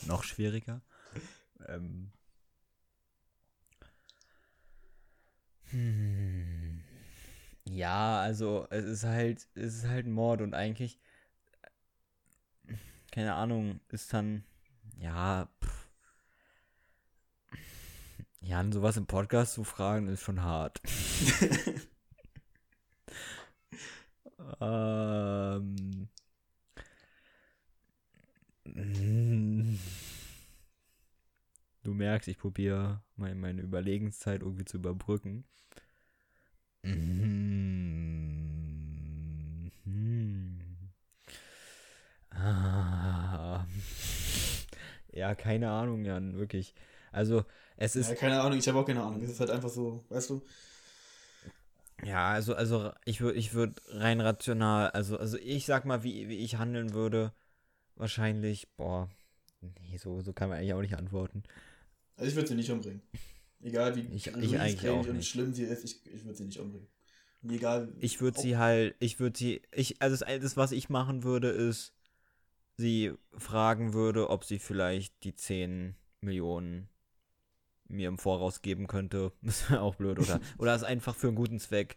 [0.07, 0.81] noch schwieriger.
[1.67, 2.11] ähm.
[5.71, 6.56] Hm.
[7.69, 10.99] Ja, also es ist halt, es ist halt Mord und eigentlich,
[13.11, 14.45] keine Ahnung, ist dann,
[14.99, 15.89] ja, pff.
[18.41, 20.81] ja, an sowas im Podcast zu fragen, ist schon hart.
[24.61, 26.09] ähm.
[31.83, 35.45] Du merkst, ich probiere meine Überlegenszeit irgendwie zu überbrücken.
[36.87, 37.23] Mhm.
[39.85, 40.59] Mhm.
[42.31, 43.67] Ah.
[45.13, 46.75] Ja, keine Ahnung, Jan, wirklich.
[47.11, 47.45] Also,
[47.77, 48.11] es ist.
[48.11, 49.23] ja, keine Ahnung, ich habe auch keine Ahnung.
[49.23, 50.43] Es ist halt einfach so, weißt du?
[52.05, 56.29] Ja, also, also ich würde ich würd rein rational, also, also ich sag mal, wie,
[56.29, 57.33] wie ich handeln würde,
[57.95, 59.09] wahrscheinlich, boah,
[59.63, 61.43] nee, so, so kann man eigentlich auch nicht antworten.
[62.17, 63.03] Also ich würde sie nicht umbringen.
[63.63, 65.29] Egal wie Ich- ich gruselig, eigentlich auch und nicht.
[65.29, 66.89] schlimm sie ist, ich, ich würde sie nicht umbringen.
[67.43, 67.93] Und egal.
[68.01, 71.49] Ich würde sie halt, ich würde sie, ich, also das, das, was ich machen würde,
[71.49, 71.93] ist,
[72.77, 76.89] sie fragen würde, ob sie vielleicht die 10 Millionen
[77.89, 79.33] mir im Voraus geben könnte.
[79.43, 80.41] Das wäre auch blöd, oder?
[80.59, 81.97] oder es einfach für einen guten Zweck.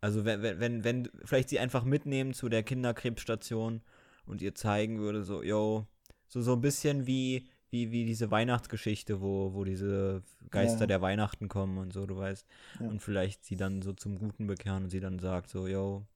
[0.00, 3.82] Also wenn, wenn, wenn, wenn, vielleicht sie einfach mitnehmen zu der Kinderkrebsstation
[4.26, 5.86] und ihr zeigen würde, so, yo,
[6.28, 10.86] so, so ein bisschen wie, wie, wie diese Weihnachtsgeschichte, wo, wo diese Geister Ja.
[10.86, 12.46] der Weihnachten kommen und so, du weißt.
[12.80, 12.88] Ja.
[12.88, 16.06] Und vielleicht sie dann so zum Guten bekehren und sie dann sagt, so, yo,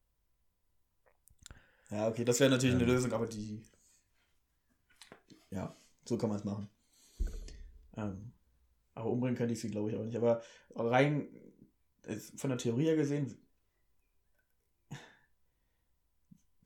[1.91, 2.89] Ja, okay, das wäre natürlich eine Ähm.
[2.91, 3.63] Lösung, aber die.
[5.51, 6.69] Ja, so kann man es machen.
[7.97, 8.33] Ähm,
[8.95, 10.17] aber umbringen könnte ich sie, glaube ich, auch nicht.
[10.17, 10.43] Aber
[10.75, 11.29] rein
[12.05, 13.37] äh, von der Theorie her gesehen,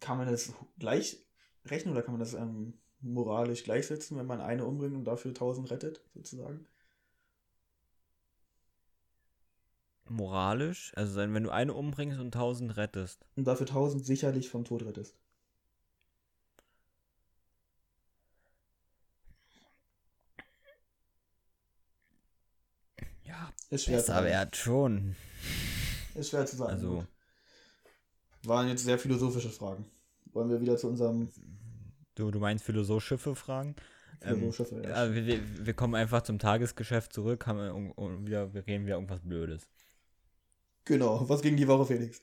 [0.01, 1.25] kann man das gleich
[1.65, 5.71] rechnen oder kann man das ähm, moralisch gleichsetzen, wenn man eine umbringt und dafür 1000
[5.71, 6.67] rettet, sozusagen?
[10.09, 13.25] moralisch, also wenn du eine umbringst und tausend rettest.
[13.37, 15.17] Und dafür 1000 sicherlich vom Tod rettest.
[23.25, 25.17] Ja, Ist schwer, besser wert schon.
[26.15, 26.73] ist schwer zu sagen.
[26.73, 27.07] Also- Gut.
[28.45, 29.85] Waren jetzt sehr philosophische Fragen.
[30.33, 31.29] Wollen wir wieder zu unserem
[32.15, 33.75] Du, du meinst philosophische Fragen?
[34.23, 38.27] Ähm, Philosophische Ja, wir, wir, wir kommen einfach zum Tagesgeschäft zurück, haben wir, un- un-
[38.27, 39.67] wieder, wir reden wieder irgendwas Blödes.
[40.85, 42.23] Genau, was ging die Woche, Felix?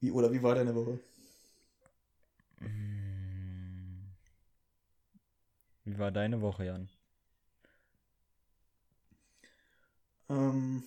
[0.00, 1.00] Wie, oder wie war deine Woche?
[2.62, 4.14] Mm.
[5.82, 6.88] Wie war deine Woche, Jan?
[10.30, 10.82] Ähm,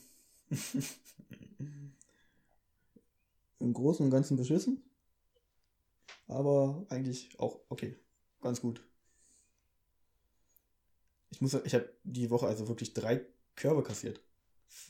[3.59, 4.83] Im Großen und Ganzen beschissen.
[6.27, 7.95] Aber eigentlich auch okay.
[8.41, 8.81] Ganz gut.
[11.29, 13.25] Ich muss sagen, ich habe die Woche also wirklich drei
[13.55, 14.19] Körbe kassiert.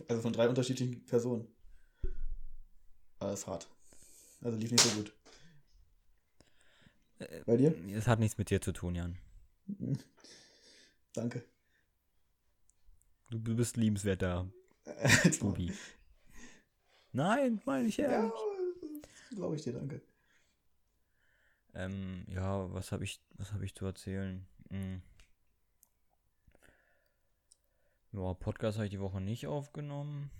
[0.07, 1.47] Also von drei unterschiedlichen Personen.
[3.19, 3.67] Aber das ist hart.
[4.41, 5.13] Also lief nicht so gut.
[7.19, 7.75] Äh, Bei dir?
[7.95, 9.17] Es hat nichts mit dir zu tun, Jan.
[11.13, 11.43] Danke.
[13.29, 14.49] Du, du bist liebenswerter.
[15.39, 15.71] Bubi.
[17.11, 18.33] Nein, meine ich Ja, ehrlich.
[19.35, 20.01] glaube ich dir, danke.
[21.73, 24.45] Ähm, ja, was habe ich, was habe ich zu erzählen?
[24.69, 25.01] Hm.
[28.11, 30.31] Ja, Podcast habe ich die Woche nicht aufgenommen.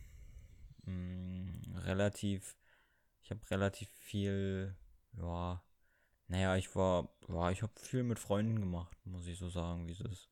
[0.84, 2.58] Hm, relativ,
[3.22, 4.76] ich habe relativ viel,
[5.14, 5.64] ja,
[6.28, 9.94] naja, ich war, ja, ich habe viel mit Freunden gemacht, muss ich so sagen, wie
[9.94, 10.30] es ist.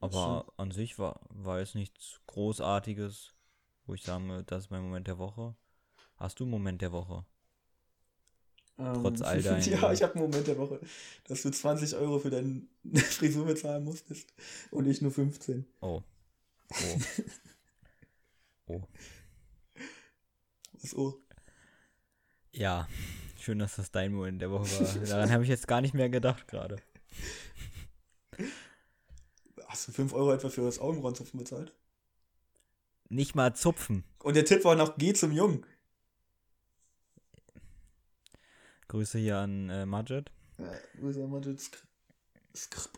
[0.00, 3.34] Aber an sich war, war es nichts Großartiges,
[3.86, 5.54] wo ich würde, das ist mein Moment der Woche.
[6.16, 7.24] Hast du einen Moment der Woche?
[8.76, 10.80] Trotz all deinen- Ja, ich habe einen Moment der Woche,
[11.28, 12.62] dass du 20 Euro für deine
[12.94, 14.32] Frisur bezahlen musstest
[14.70, 15.64] und ich nur 15.
[15.80, 16.02] Oh.
[16.70, 16.98] Oh.
[18.66, 18.82] oh.
[20.82, 21.14] Was oh.
[22.52, 22.88] Ja,
[23.40, 25.06] schön, dass das dein Moment der Woche war.
[25.06, 26.76] Daran habe ich jetzt gar nicht mehr gedacht gerade.
[29.66, 31.72] Hast du 5 Euro etwa für das Augenbrauenzupfen bezahlt?
[33.08, 34.04] Nicht mal zupfen.
[34.20, 35.64] Und der Tipp war noch, geh zum Jungen.
[38.88, 40.30] Grüße hier an äh, Majid.
[40.58, 40.70] Ja,
[41.00, 41.82] das Sk-
[42.54, 42.88] Sk-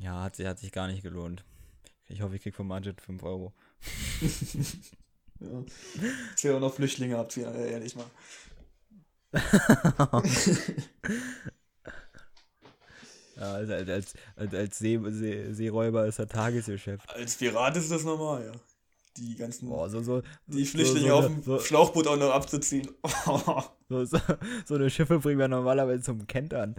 [0.00, 1.44] Ja, hat, sich- hat sich gar nicht gelohnt.
[2.08, 3.52] Ich hoffe, ich krieg von Majid 5 Euro.
[5.42, 5.64] Ja.
[6.36, 8.04] Ich will auch noch Flüchtlinge abziehen, äh, ehrlich mal.
[13.36, 17.08] Ja, als, als, als, als See, See, Seeräuber ist er Tagesgeschäft.
[17.08, 18.52] Als Pirat ist das normal, ja.
[19.16, 19.68] Die ganzen.
[19.68, 22.88] Boah, so, so, die Flüchtlinge so, auf dem so, Schlauchboot auch noch abzuziehen.
[23.88, 24.18] so, so,
[24.64, 26.76] so eine Schiffe bringen wir normalerweise zum Kentern.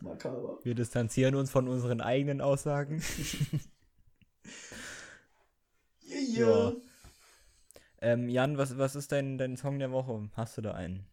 [0.00, 0.58] Makaber.
[0.62, 3.02] Wir distanzieren uns von unseren eigenen Aussagen.
[6.06, 6.68] Yeah, yeah.
[6.68, 6.72] Ja.
[8.02, 10.28] Ähm, Jan, was, was ist dein, dein Song der Woche?
[10.34, 11.06] Hast du da einen?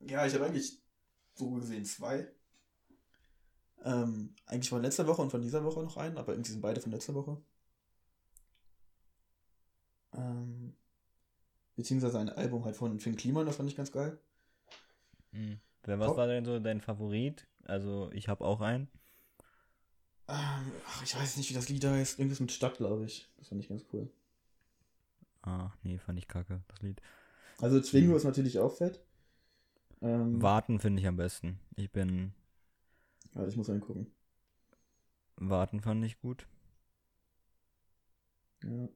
[0.00, 0.78] Ja, ich habe eigentlich
[1.34, 2.26] so gesehen zwei.
[3.84, 6.80] Ähm, eigentlich von letzter Woche und von dieser Woche noch einen, aber irgendwie sind beide
[6.80, 7.42] von letzter Woche.
[10.14, 10.74] Ähm,
[11.76, 14.18] beziehungsweise ein Album halt von Finn Kliman, das fand ich ganz geil.
[15.32, 15.60] Hm.
[15.84, 17.46] Wer- Was war denn so dein Favorit?
[17.64, 18.88] Also, ich habe auch einen.
[20.28, 22.18] Ähm, ach, ich weiß nicht, wie das Lied heißt.
[22.18, 23.28] Irgendwas mit Stadt, glaube ich.
[23.38, 24.10] Das fand ich ganz cool.
[25.44, 27.00] Ah, nee, fand ich kacke, das Lied.
[27.62, 29.00] Also Zwingo ist natürlich auch fett.
[30.02, 31.60] Ähm, Warten finde ich am besten.
[31.76, 32.32] Ich bin.
[33.34, 34.06] warte, ich muss reingucken.
[35.36, 36.46] Warten fand ich gut.
[38.62, 38.88] Ja.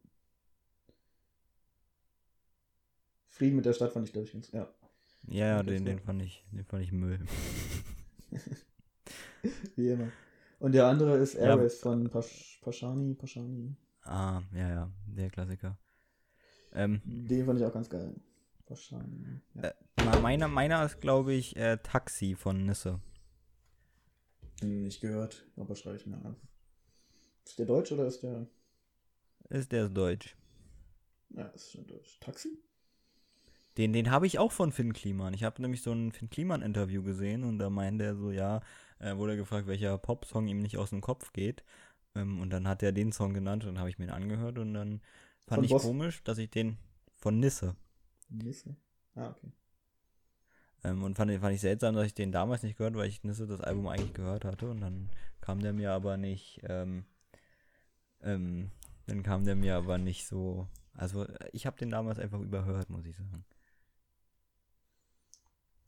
[3.36, 4.50] Frieden mit der Stadt fand ich, glaube ich, ganz.
[4.52, 4.66] Ja.
[5.28, 7.18] Ja, ja, den, den fand ich, den fand ich Müll.
[9.76, 10.10] Wie immer.
[10.58, 11.40] Und der andere ist Ja.
[11.40, 13.76] Airways von Pasch, Paschani, Paschani.
[14.04, 15.76] Ah, ja, ja, der Klassiker.
[16.72, 18.14] Ähm, Den fand ich auch ganz geil.
[18.64, 19.40] Paschani.
[19.54, 19.62] Ja.
[19.64, 23.00] äh, meiner, meiner ist, glaube ich, äh, Taxi von Nisse.
[24.60, 26.36] Hm, Nicht gehört, aber schreibe ich mir an.
[27.44, 28.46] Ist der Deutsch oder ist der.
[29.50, 30.34] Ist der deutsch.
[31.30, 32.18] Ja, ist schon Deutsch.
[32.20, 32.58] Taxi?
[33.76, 35.34] Den, den habe ich auch von Finn Kliman.
[35.34, 38.60] Ich habe nämlich so ein Finn Kliman-Interview gesehen und da meinte er so, ja,
[38.98, 41.62] äh, wurde gefragt, welcher Popsong ihm nicht aus dem Kopf geht.
[42.14, 44.58] Ähm, und dann hat er den Song genannt und dann habe ich mir den angehört
[44.58, 45.00] und dann
[45.46, 45.82] fand Von ich Boss?
[45.82, 46.78] komisch, dass ich den
[47.16, 47.76] von Nisse.
[48.28, 48.76] Nisse.
[49.14, 49.52] Ah, okay.
[50.84, 53.46] Ähm, und fand, fand ich seltsam, dass ich den damals nicht gehört, weil ich Nisse
[53.46, 54.70] das Album eigentlich gehört hatte.
[54.70, 55.10] Und dann
[55.40, 57.04] kam der mir aber nicht, ähm,
[58.22, 58.70] ähm,
[59.06, 60.66] dann kam der mir aber nicht so.
[60.94, 63.44] Also ich habe den damals einfach überhört, muss ich sagen.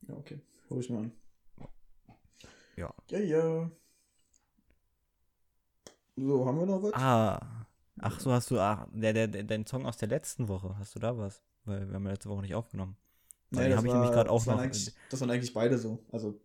[0.07, 0.41] Ja, okay.
[0.71, 1.13] Hol ich mal an.
[2.77, 2.95] Ja.
[3.11, 3.71] Ja, ja.
[6.17, 6.93] So, haben wir noch was?
[6.95, 7.67] Ah,
[8.01, 10.95] ach so hast du, ach, der, der, der, dein Song aus der letzten Woche, hast
[10.95, 11.43] du da was?
[11.65, 12.97] Weil wir haben ja letzte Woche nicht aufgenommen.
[13.51, 15.31] Nee, den das hab ich war- nämlich grad auch das waren noch- Eigentlich, das waren
[15.31, 16.05] eigentlich beide so.
[16.11, 16.41] Also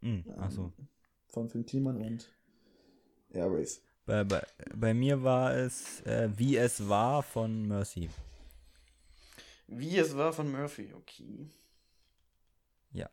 [0.00, 0.72] Hm, ach so.
[0.78, 0.88] ähm,
[1.28, 2.30] von Finn Kliman und
[3.30, 3.82] Airways.
[4.04, 8.08] Bei, bei, bei mir war es äh, Wie es war von Mercy.
[9.66, 11.48] Wie es war von Murphy, okay.
[12.92, 13.10] Ja.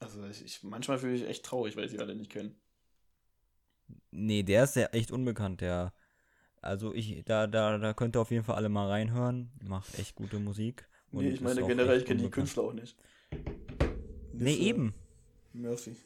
[0.00, 2.58] Also ich, ich manchmal fühle ich echt traurig, weil ich sie alle nicht kennen.
[4.10, 5.92] Nee, der ist ja echt unbekannt, der.
[6.62, 9.50] Also ich, da, da, da könnt ihr auf jeden Fall alle mal reinhören.
[9.62, 10.88] Macht echt gute Musik.
[11.12, 12.30] und nee, ich meine generell, ich kenne die.
[12.30, 12.98] Künstler auch nicht.
[14.32, 14.94] Nee, Nisse, eben.
[15.52, 15.96] Murphy.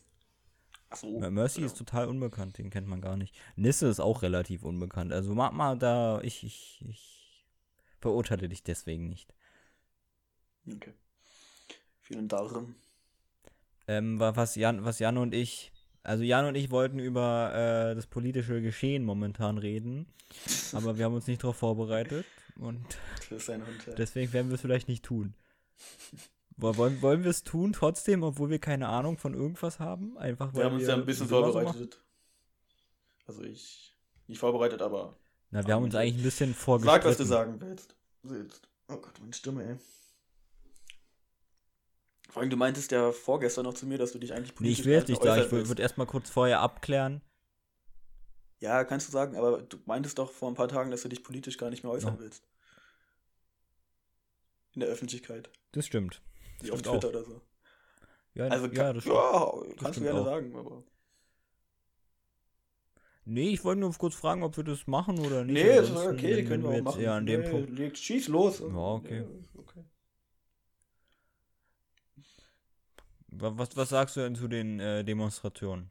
[0.90, 1.18] Achso.
[1.30, 3.34] Mercy ist total unbekannt, den kennt man gar nicht.
[3.56, 5.12] Nisse ist auch relativ unbekannt.
[5.12, 7.46] Also mach mal da, ich, ich, ich
[8.00, 9.34] verurteile dich deswegen nicht.
[10.72, 10.94] Okay.
[12.00, 12.76] Vielen Dank.
[13.86, 17.52] Ähm, wa- was Jan, was Jan und ich, also Jan und ich wollten über
[17.90, 20.06] äh, das politische Geschehen momentan reden,
[20.72, 22.24] aber wir haben uns nicht darauf vorbereitet
[22.56, 23.86] und Hund.
[23.86, 23.94] ja.
[23.94, 25.34] deswegen werden wir es vielleicht nicht tun.
[26.56, 30.16] Wo- Wollen, wollen wir es tun trotzdem, obwohl wir keine Ahnung von irgendwas haben?
[30.18, 32.00] Einfach weil Wir haben uns ja ein bisschen vorbereitet.
[33.26, 33.94] Also ich.
[34.26, 35.16] Nicht vorbereitet, aber.
[35.50, 37.04] Na, wir haben uns eigentlich ein bisschen Sag, vorgestellt.
[37.04, 37.96] was du sagen willst.
[38.22, 38.68] willst.
[38.88, 39.76] Oh Gott, meine Stimme, ey.
[42.34, 44.78] Vor allem, du meintest ja vorgestern noch zu mir, dass du dich eigentlich Nee, ich
[44.78, 45.56] politisch will gar jetzt nicht nicht da.
[45.60, 47.20] Ich würde erstmal kurz vorher abklären.
[48.58, 51.22] Ja, kannst du sagen, aber du meintest doch vor ein paar Tagen, dass du dich
[51.22, 52.18] politisch gar nicht mehr äußern Ja.
[52.20, 52.42] willst.
[54.74, 55.48] In der Öffentlichkeit.
[55.70, 56.22] Das stimmt.
[56.60, 57.40] Wie auf Twitter oder so.
[58.34, 59.76] Ja, Also, ja, das ja, stimmt.
[59.78, 60.24] kannst du stimmt gerne auch.
[60.24, 60.82] sagen, aber.
[63.26, 65.54] Nee, ich wollte nur kurz fragen, ob wir das machen oder nicht.
[65.54, 67.00] Nee, ist Ansonsten okay, können wir auch jetzt machen.
[67.00, 67.96] eher an dem nee, Punkt.
[67.98, 68.58] schieß los.
[68.58, 69.20] Ja, okay.
[69.20, 69.84] ist okay.
[73.38, 75.90] Was, was sagst du denn zu den äh, Demonstrationen?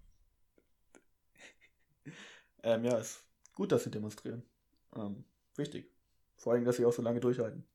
[2.64, 4.44] Ähm, ja, ist gut, dass sie demonstrieren.
[4.96, 5.24] Ähm,
[5.56, 5.92] wichtig.
[6.38, 7.66] Vor allem, dass sie auch so lange durchhalten.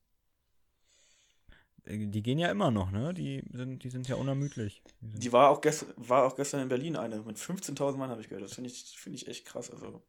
[1.84, 3.12] Äh, Die gehen ja immer noch, ne?
[3.14, 4.82] Die sind, die sind ja unermüdlich.
[5.12, 8.20] Die Die war auch, gest war auch gestern in Berlin eine mit 15.000 Mann, habe
[8.22, 8.44] ich gehört.
[8.44, 9.70] Das finde ich, find ich echt krass.
[9.70, 10.02] Also,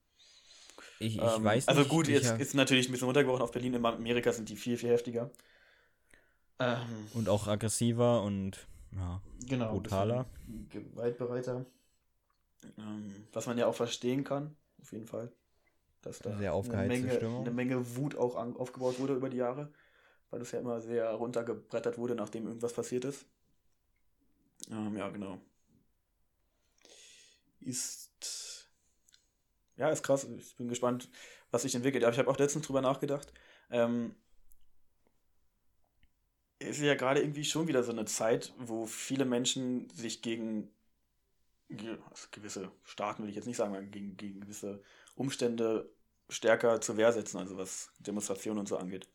[1.00, 1.78] ich ich ähm, weiß nicht.
[1.78, 3.74] also gut, ich, jetzt hab- ist natürlich ein bisschen runtergebrochen auf Berlin.
[3.74, 5.32] In Amerika sind die viel, viel heftiger.
[6.60, 9.21] Ähm, Und auch aggressiver und ja.
[9.47, 9.73] genau.
[9.73, 10.25] brutaler.
[10.69, 11.65] Gewaltbereiter.
[12.78, 15.32] Ähm, was man ja auch verstehen kann, auf jeden Fall.
[16.02, 17.41] Dass da Sehr eine Menge, Stimmung.
[17.41, 19.71] eine Menge Wut auch an, aufgebaut wurde über die Jahre,
[20.30, 23.25] weil das ja immer sehr runtergebrettert wurde, nachdem irgendwas passiert ist.
[24.69, 25.39] Ähm, ja, genau.
[27.60, 28.69] Ist.
[29.75, 30.25] Ja, ist krass.
[30.25, 31.10] Ich bin gespannt,
[31.52, 32.04] was sich entwickelt.
[32.04, 33.34] Aber ich habe auch letztens drüber nachgedacht.
[33.69, 34.15] Ähm,
[36.60, 40.69] ist ja gerade irgendwie schon wieder so eine Zeit, wo viele Menschen sich gegen
[41.69, 44.82] also gewisse Staaten, will ich jetzt nicht sagen, gegen, gegen gewisse
[45.15, 45.89] Umstände
[46.28, 49.08] stärker zur Wehr setzen, also was Demonstrationen und so angeht.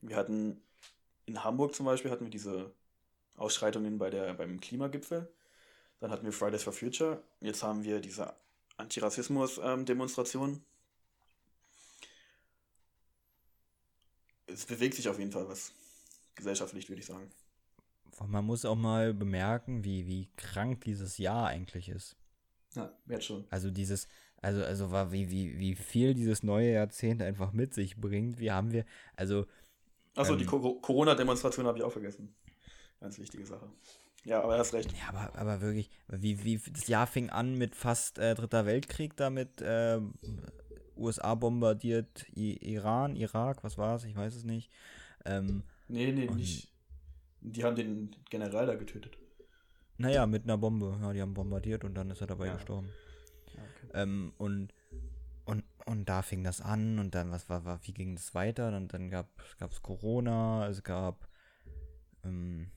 [0.00, 0.62] Wir hatten
[1.26, 2.72] in Hamburg zum Beispiel hatten wir diese
[3.36, 5.30] Ausschreitungen bei der, beim Klimagipfel.
[6.00, 7.22] Dann hatten wir Fridays for Future.
[7.40, 8.34] Jetzt haben wir diese
[8.76, 10.64] Antirassismus-Demonstrationen.
[14.52, 15.72] es bewegt sich auf jeden Fall was
[16.34, 17.30] gesellschaftlich, würde ich sagen.
[18.26, 22.16] Man muss auch mal bemerken, wie, wie krank dieses Jahr eigentlich ist.
[22.74, 23.44] Ja, jetzt schon.
[23.50, 24.06] Also dieses,
[24.40, 28.38] also, also war wie, wie, wie viel dieses neue Jahrzehnt einfach mit sich bringt.
[28.38, 28.84] Wie haben wir,
[29.16, 29.46] also.
[30.14, 32.34] Achso, ähm, die Corona-Demonstration habe ich auch vergessen.
[33.00, 33.70] Ganz wichtige Sache.
[34.24, 34.92] Ja, aber er hast recht.
[34.92, 39.16] Ja, aber, aber wirklich, wie, wie das Jahr fing an mit fast äh, Dritter Weltkrieg,
[39.16, 40.00] damit äh,
[40.96, 44.04] USA bombardiert I Iran, Irak, was war es?
[44.04, 44.70] Ich weiß es nicht.
[45.24, 46.72] Ähm, nee, nee, nicht.
[47.40, 49.18] Die haben den General da getötet.
[49.98, 50.98] Naja, mit einer Bombe.
[51.00, 52.54] Ja, die haben bombardiert und dann ist er dabei ja.
[52.54, 52.88] gestorben.
[53.54, 54.02] Ja, okay.
[54.02, 54.72] ähm, und,
[55.44, 58.70] und, und da fing das an und dann, was war, war wie ging das weiter?
[58.70, 59.28] Dann, dann gab
[59.58, 61.28] es Corona, es gab
[62.24, 62.70] ähm,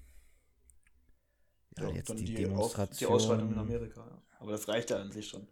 [1.77, 2.97] ja, jetzt die, die Demonstration.
[2.97, 4.21] die Ausschreitung in Amerika, ja.
[4.39, 5.47] Aber das reicht ja an sich schon.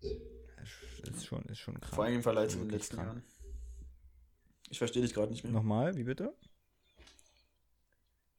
[0.00, 1.94] Ist schon, ist schon krass.
[1.94, 3.08] Vor allem im Vergleich zu den letzten krank.
[3.08, 3.22] Jahren.
[4.72, 5.52] Ich verstehe dich gerade nicht mehr.
[5.52, 6.32] Nochmal, wie bitte?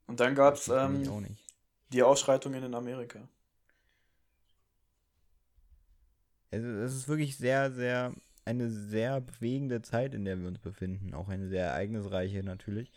[0.07, 1.37] Und dann gab es ähm,
[1.89, 3.19] die Ausschreitungen in Amerika.
[6.49, 8.15] Also es ist wirklich sehr, sehr,
[8.45, 11.13] eine sehr bewegende Zeit, in der wir uns befinden.
[11.13, 12.91] Auch eine sehr ereignisreiche natürlich.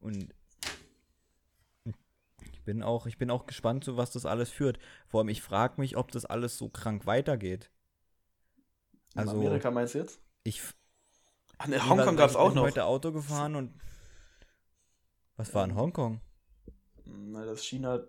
[0.00, 0.34] Und
[1.84, 4.80] ich bin auch, ich bin auch gespannt, zu was das alles führt.
[5.06, 7.70] Vor allem, ich frage mich, ob das alles so krank weitergeht.
[9.14, 10.18] Also, in Amerika meinst du jetzt?
[10.42, 10.60] Ich.
[11.62, 12.66] Ach, in Hongkong gab es auch noch.
[12.66, 13.72] Ich bin heute Auto gefahren und.
[15.36, 16.20] Was war in Hongkong?
[17.04, 18.00] Na, das China.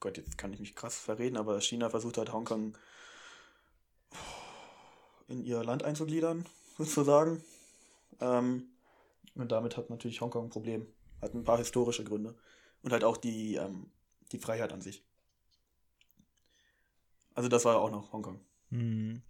[0.00, 2.76] Gott, jetzt kann ich mich krass verreden, aber China versucht halt Hongkong
[5.28, 6.44] in ihr Land einzugliedern,
[6.76, 7.42] sozusagen.
[8.20, 8.68] Ähm,
[9.34, 10.86] und damit hat natürlich Hongkong ein Problem.
[11.22, 12.34] Hat ein paar historische Gründe.
[12.82, 13.90] Und halt auch die, ähm,
[14.32, 15.04] die Freiheit an sich.
[17.34, 18.40] Also das war auch noch Hongkong.
[18.70, 19.22] Mhm.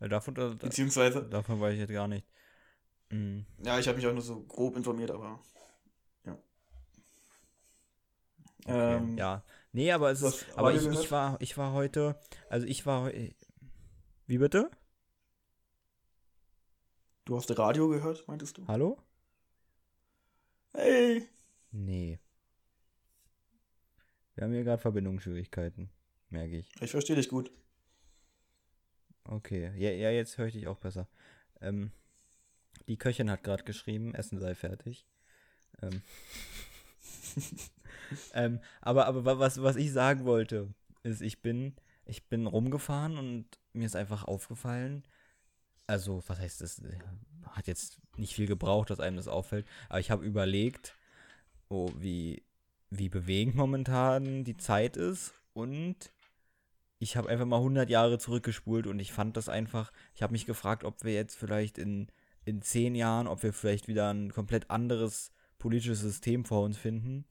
[0.00, 1.24] Davon, da, Beziehungsweise.
[1.24, 2.26] Davon weiß ich jetzt gar nicht.
[3.14, 3.46] Mhm.
[3.64, 5.40] Ja, ich habe mich auch nur so grob informiert, aber.
[6.26, 6.38] Ja.
[8.66, 9.44] Okay, ähm, ja.
[9.72, 10.46] Nee, aber es ist.
[10.56, 12.18] Aber ich, ich, war, ich war heute.
[12.48, 13.12] Also ich war.
[14.26, 14.68] Wie bitte?
[17.24, 18.66] Du hast Radio gehört, meintest du?
[18.66, 18.98] Hallo?
[20.72, 21.28] Hey!
[21.70, 22.18] Nee.
[24.34, 25.88] Wir haben hier gerade Verbindungsschwierigkeiten,
[26.30, 26.68] merke ich.
[26.80, 27.52] Ich verstehe dich gut.
[29.22, 31.08] Okay, ja, ja jetzt höre ich dich auch besser.
[31.60, 31.92] Ähm,
[32.88, 35.06] die Köchin hat gerade geschrieben, Essen sei fertig.
[35.82, 36.02] Ähm,
[38.34, 40.68] ähm, aber aber was, was ich sagen wollte,
[41.02, 45.04] ist, ich bin, ich bin rumgefahren und mir ist einfach aufgefallen,
[45.86, 46.82] also was heißt das,
[47.50, 50.96] hat jetzt nicht viel gebraucht, dass einem das auffällt, aber ich habe überlegt,
[51.68, 52.42] oh, wie,
[52.90, 56.12] wie bewegend momentan die Zeit ist und
[56.98, 60.46] ich habe einfach mal 100 Jahre zurückgespult und ich fand das einfach, ich habe mich
[60.46, 62.08] gefragt, ob wir jetzt vielleicht in,
[62.44, 67.24] in 10 Jahren, ob wir vielleicht wieder ein komplett anderes politisches System vor uns finden.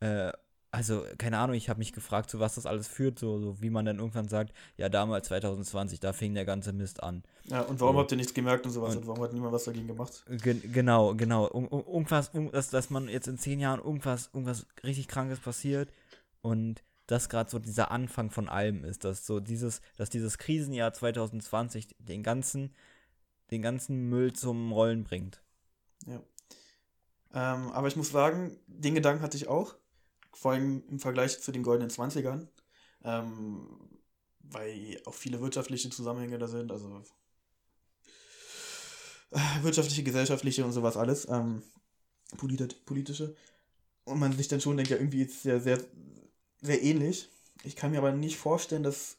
[0.00, 0.32] Äh,
[0.70, 3.70] also, keine Ahnung, ich habe mich gefragt, zu was das alles führt, so, so, wie
[3.70, 7.22] man dann irgendwann sagt, ja, damals 2020, da fing der ganze Mist an.
[7.46, 8.00] Ja, und warum so.
[8.00, 10.24] habt ihr nichts gemerkt und sowas und, und warum hat niemand was dagegen gemacht?
[10.28, 11.46] Ge genau, genau.
[11.46, 15.40] Um, um, irgendwas, um, dass, dass man jetzt in zehn Jahren irgendwas, irgendwas richtig Krankes
[15.40, 15.90] passiert
[16.42, 20.92] und das gerade so dieser Anfang von allem ist, dass so dieses, dass dieses Krisenjahr
[20.92, 22.74] 2020 den ganzen,
[23.50, 25.42] den ganzen Müll zum Rollen bringt.
[26.06, 26.22] Ja.
[27.34, 29.74] Ähm, aber ich muss sagen, den Gedanken hatte ich auch,
[30.32, 32.46] vor allem im Vergleich zu den goldenen 20ern,
[33.04, 33.66] ähm,
[34.40, 37.02] weil auch viele wirtschaftliche Zusammenhänge da sind, also
[39.30, 41.62] äh, wirtschaftliche, gesellschaftliche und sowas alles, ähm,
[42.36, 43.34] politische.
[44.04, 45.84] Und man sich dann schon denkt, ja, irgendwie ist es ja sehr,
[46.62, 47.28] sehr ähnlich.
[47.62, 49.17] Ich kann mir aber nicht vorstellen, dass.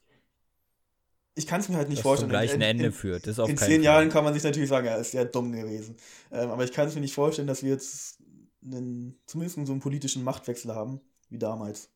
[1.35, 2.29] Ich kann es mir halt nicht das vorstellen.
[2.29, 3.25] Zum gleichen Ende in, führt.
[3.25, 5.95] Das in zehn Jahren kann man sich natürlich sagen, ja, ist ja dumm gewesen.
[6.31, 8.19] Ähm, aber ich kann es mir nicht vorstellen, dass wir jetzt
[8.63, 10.99] einen, zumindest so einen politischen Machtwechsel haben,
[11.29, 11.89] wie damals.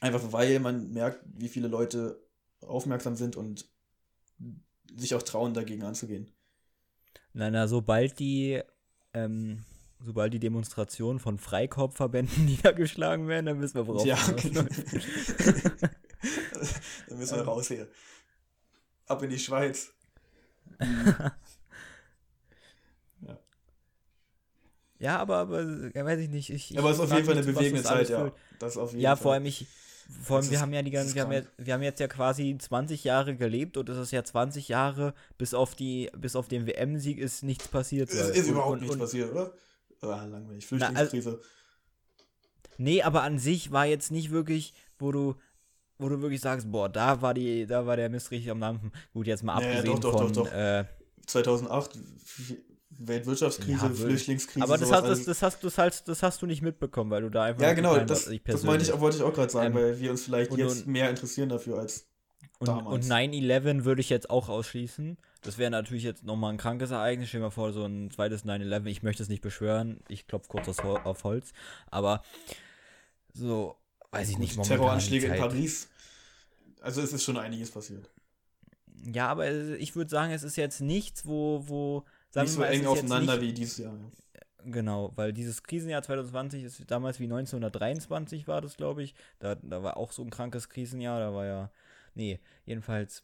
[0.00, 2.22] Einfach weil man merkt, wie viele Leute
[2.60, 3.68] aufmerksam sind und
[4.94, 6.30] sich auch trauen, dagegen anzugehen.
[7.32, 8.62] Na, na, sobald die,
[9.12, 9.64] ähm,
[10.00, 14.50] sobald die Demonstrationen von Freikorpsverbänden niedergeschlagen werden, dann wissen wir, worauf ja, okay.
[17.08, 17.48] Dann müssen wir ähm.
[17.48, 17.88] raus hier.
[19.06, 19.92] Ab in die Schweiz.
[23.20, 23.38] ja.
[24.98, 26.50] Ja, aber, aber weiß ich nicht.
[26.50, 28.32] Ich, aber es ist auf jeden Fall eine bewegende Zeit, ja.
[28.58, 29.22] Das auf jeden ja, Fall.
[29.22, 29.66] vor allem ich.
[30.22, 32.56] Vor allem, wir haben ja die ganzen, wir haben, ja, wir haben jetzt ja quasi
[32.56, 36.66] 20 Jahre gelebt und es ist ja 20 Jahre, bis auf die, bis auf den
[36.68, 38.10] WM-Sieg ist nichts passiert.
[38.10, 39.52] Es ist und, überhaupt und, nichts und, passiert, oder?
[40.02, 40.64] Ah, langweilig.
[40.64, 41.30] Flüchtlingskrise.
[41.30, 41.44] Na, also,
[42.78, 45.34] nee, aber an sich war jetzt nicht wirklich, wo du,
[45.98, 48.92] wo du wirklich sagst, boah, da war die, da war der Mist richtig am Dampfen.
[49.12, 50.84] Gut, jetzt mal abgesehen ja, doch, doch, von doch, äh,
[51.26, 51.98] 2008
[52.98, 54.64] Weltwirtschaftskrise, ja, Flüchtlingskrise.
[54.64, 57.30] Aber das, hast, das, das, hast, das, hast, das hast du nicht mitbekommen, weil du
[57.30, 57.62] da einfach.
[57.62, 60.24] Ja, genau, das, das meinte ich, wollte ich auch gerade sagen, ähm, weil wir uns
[60.24, 62.06] vielleicht und, jetzt mehr interessieren dafür als
[62.58, 63.06] und, damals.
[63.06, 65.18] Und 9-11 würde ich jetzt auch ausschließen.
[65.42, 67.28] Das wäre natürlich jetzt nochmal ein krankes Ereignis.
[67.28, 68.86] Stell dir mal vor, so ein zweites 9-11.
[68.86, 70.00] Ich möchte es nicht beschwören.
[70.08, 71.52] Ich klopfe kurz auf Holz.
[71.90, 72.22] Aber
[73.32, 73.76] so,
[74.10, 74.62] weiß ich nicht.
[74.62, 75.88] Terroranschläge in Paris.
[76.80, 78.08] Also es ist schon einiges passiert.
[79.04, 82.66] Ja, aber ich würde sagen, es ist jetzt nichts, wo, wo sagen nicht so mal,
[82.66, 83.94] eng aufeinander nicht, wie dieses Jahr.
[84.64, 89.14] Genau, weil dieses Krisenjahr 2020 ist damals wie 1923 war das, glaube ich.
[89.38, 91.20] Da, da war auch so ein krankes Krisenjahr.
[91.20, 91.70] Da war ja,
[92.14, 93.22] nee, jedenfalls.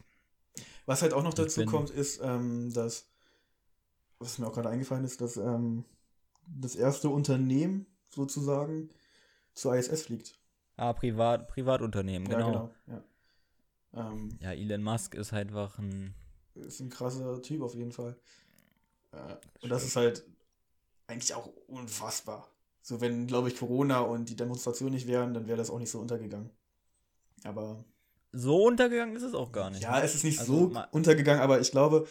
[0.85, 3.07] Was halt auch noch dazu kommt, ist, ähm, dass,
[4.19, 5.83] was mir auch gerade eingefallen ist, dass ähm,
[6.47, 8.89] das erste Unternehmen sozusagen
[9.53, 10.39] zur ISS fliegt.
[10.75, 12.39] Ah, Privat, Privatunternehmen, genau.
[12.39, 13.03] Ja, genau, ja.
[13.93, 16.15] Ähm, ja, Elon Musk ist halt einfach ein.
[16.55, 18.17] Ist ein krasser Typ auf jeden Fall.
[19.11, 20.23] Äh, und das ist halt
[21.07, 22.49] eigentlich auch unfassbar.
[22.81, 25.91] So, wenn, glaube ich, Corona und die Demonstration nicht wären, dann wäre das auch nicht
[25.91, 26.49] so untergegangen.
[27.43, 27.83] Aber.
[28.31, 29.83] So untergegangen ist es auch gar nicht.
[29.83, 32.07] Ja, es ist nicht also, so untergegangen, aber ich glaube.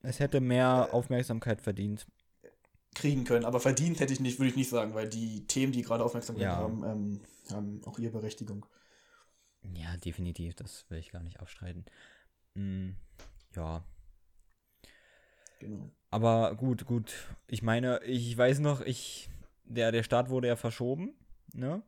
[0.00, 2.06] Es hätte mehr äh, Aufmerksamkeit verdient.
[2.94, 5.82] Kriegen können, aber verdient hätte ich nicht, würde ich nicht sagen, weil die Themen, die
[5.82, 6.56] gerade Aufmerksamkeit ja.
[6.56, 7.20] haben, ähm,
[7.50, 8.66] haben auch ihre Berechtigung.
[9.74, 11.84] Ja, definitiv, das will ich gar nicht abstreiten.
[12.54, 12.96] Hm,
[13.56, 13.82] ja.
[15.60, 15.90] Genau.
[16.10, 17.14] Aber gut, gut.
[17.46, 19.30] Ich meine, ich weiß noch, ich.
[19.64, 21.14] Der, der Start wurde ja verschoben,
[21.54, 21.82] ne?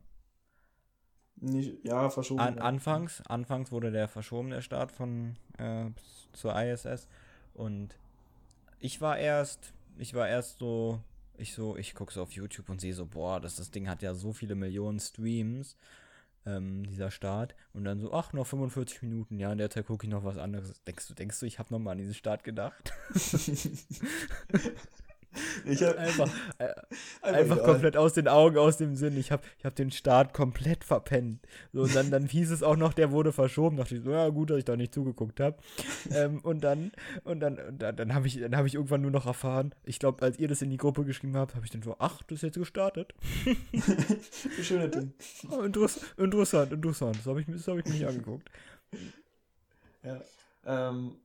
[1.35, 2.39] Nicht, ja, verschoben.
[2.39, 5.91] An, anfangs, anfangs wurde der verschoben, der Start von äh,
[6.31, 7.07] zur ISS.
[7.53, 7.99] Und
[8.79, 10.99] ich war erst, ich war erst so,
[11.37, 14.01] ich so, ich gucke so auf YouTube und sehe so, boah, das, das Ding hat
[14.01, 15.75] ja so viele Millionen Streams
[16.45, 17.55] ähm, dieser Start.
[17.73, 20.37] Und dann so, ach, noch 45 Minuten, ja, in der Zeit gucke ich noch was
[20.37, 20.83] anderes.
[20.83, 22.93] Denkst du, denkst du, ich habe nochmal an diesen Start gedacht?
[25.65, 26.73] Ich hab, einfach äh,
[27.21, 29.17] einfach komplett aus den Augen, aus dem Sinn.
[29.17, 31.45] Ich habe ich hab den Start komplett verpennt.
[31.73, 33.77] So, und dann, dann hieß es auch noch, der wurde verschoben.
[33.77, 35.57] Da dachte ich so, ja, gut, dass ich da nicht zugeguckt habe.
[36.11, 36.91] ähm, und dann,
[37.23, 40.23] und dann, und dann, dann habe ich, hab ich irgendwann nur noch erfahren, ich glaube,
[40.23, 42.41] als ihr das in die Gruppe geschrieben habt, habe ich dann so, ach, das ist
[42.43, 43.13] jetzt gestartet.
[43.71, 45.13] Wie schöne Ding.
[45.49, 47.17] Oh, interess interessant, interessant.
[47.17, 48.49] Das habe ich, hab ich mir nicht angeguckt.
[50.03, 50.21] Ja.
[50.65, 51.15] Ähm,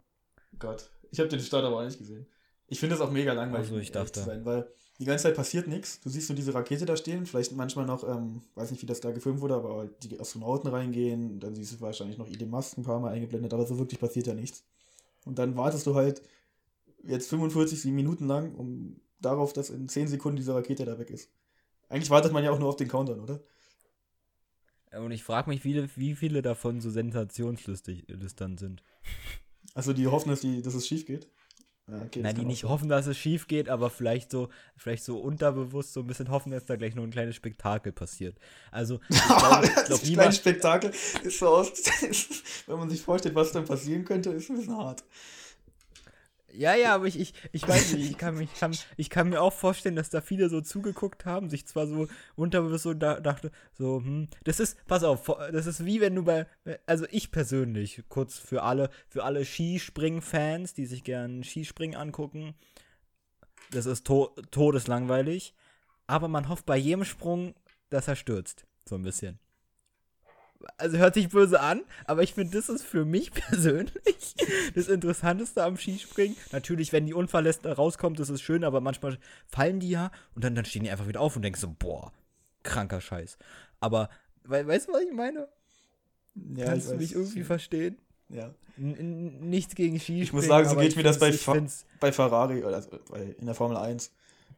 [0.59, 0.91] Gott.
[1.11, 2.27] Ich habe den Start aber auch nicht gesehen.
[2.71, 4.21] Ich finde das auch mega langweilig, also, ich dachte.
[4.21, 4.67] Sein, weil
[5.01, 6.01] die ganze Zeit passiert nichts.
[6.01, 9.01] Du siehst nur diese Rakete da stehen, vielleicht manchmal noch, ähm, weiß nicht, wie das
[9.01, 12.85] da gefilmt wurde, aber die Astronauten reingehen, dann siehst du wahrscheinlich noch Elon Musk ein
[12.85, 14.63] paar Mal eingeblendet, aber so wirklich passiert ja nichts.
[15.25, 16.23] Und dann wartest du halt
[17.03, 21.29] jetzt 45 Minuten lang, um darauf, dass in 10 Sekunden diese Rakete da weg ist.
[21.89, 23.41] Eigentlich wartet man ja auch nur auf den Countdown, oder?
[24.93, 28.07] Und ich frage mich, wie, wie viele davon so sensationslustig
[28.37, 28.85] dann sind.
[29.75, 31.29] Also die hoffen, dass, die, dass es schief geht?
[32.07, 35.93] Okay, Nein, die nicht hoffen, dass es schief geht, aber vielleicht so, vielleicht so unterbewusst
[35.93, 38.37] so ein bisschen hoffen, dass da gleich noch ein kleines Spektakel passiert.
[38.71, 40.91] Also, ich glaub, ein kleines Spektakel
[41.23, 41.73] ist so aus,
[42.67, 45.05] wenn man sich vorstellt, was dann passieren könnte, ist ein bisschen hart.
[46.53, 49.41] Ja, ja, aber ich, ich, ich weiß nicht, ich kann, ich, kann, ich kann mir
[49.41, 53.51] auch vorstellen, dass da viele so zugeguckt haben, sich zwar so unterbewusst so da, dachte,
[53.73, 56.47] so, hm, das ist, pass auf, das ist wie wenn du bei,
[56.87, 62.55] also ich persönlich, kurz für alle, für alle Skispring-Fans, die sich gern Skispringen angucken,
[63.71, 65.55] das ist to todeslangweilig,
[66.07, 67.55] aber man hofft bei jedem Sprung,
[67.89, 69.39] dass er stürzt, so ein bisschen
[70.77, 74.35] also hört sich böse an, aber ich finde, das ist für mich persönlich
[74.75, 76.37] das Interessanteste am Skispringen.
[76.53, 80.55] Natürlich, wenn die unverlässt rauskommt, das ist schön, aber manchmal fallen die ja und dann,
[80.55, 82.13] dann stehen die einfach wieder auf und denkst so, boah,
[82.63, 83.39] kranker Scheiß.
[83.81, 84.09] Aber,
[84.45, 85.49] we weißt du, was ich meine?
[86.35, 87.99] Ja, Kannst du mich irgendwie verstehen?
[88.29, 88.55] Ja.
[88.77, 90.23] N nichts gegen Skispringen.
[90.23, 91.61] Ich muss sagen, so geht mir das bei, Fa
[91.99, 94.13] bei Ferrari, also bei, in der Formel 1.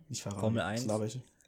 [0.08, 0.40] Nicht Ferrari.
[0.40, 0.86] Formel 1.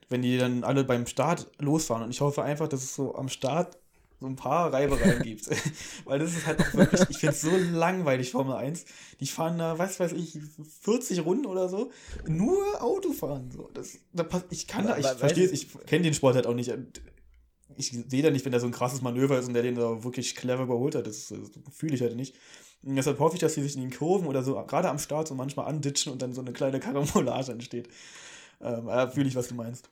[0.08, 3.28] Wenn die dann alle beim Start losfahren und ich hoffe einfach, dass es so am
[3.28, 3.78] Start
[4.24, 5.50] so ein paar Reibereien gibt.
[6.06, 8.86] Weil das ist halt auch wirklich, ich finde es so langweilig, Formel 1.
[9.20, 10.38] Die fahren da, was weiß ich,
[10.80, 11.90] 40 Runden oder so,
[12.26, 13.50] nur Autofahren.
[13.50, 13.68] So.
[13.74, 16.72] Das, da, ich kann da, ich verstehe es, ich kenne den Sport halt auch nicht.
[17.76, 20.04] Ich sehe da nicht, wenn da so ein krasses Manöver ist und der den da
[20.04, 21.06] wirklich clever überholt hat.
[21.06, 22.34] Das, das fühle ich halt nicht.
[22.82, 25.28] Und deshalb hoffe ich, dass die sich in den Kurven oder so, gerade am Start,
[25.28, 27.88] so manchmal anditschen und dann so eine kleine Karambolage entsteht.
[28.62, 29.90] Ähm, fühle ich, was du meinst.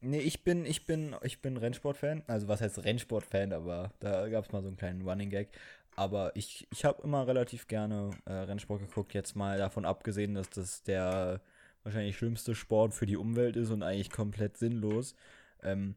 [0.00, 2.22] Nee, ich bin, ich bin, ich bin Rennsportfan.
[2.26, 5.48] Also was heißt Rennsportfan, aber da gab es mal so einen kleinen Running Gag.
[5.96, 10.48] Aber ich, ich habe immer relativ gerne äh, Rennsport geguckt, jetzt mal davon abgesehen, dass
[10.50, 11.40] das der
[11.82, 15.16] wahrscheinlich schlimmste Sport für die Umwelt ist und eigentlich komplett sinnlos.
[15.62, 15.96] Ähm,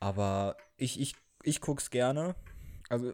[0.00, 2.34] aber ich, ich, ich guck's gerne.
[2.88, 3.12] Also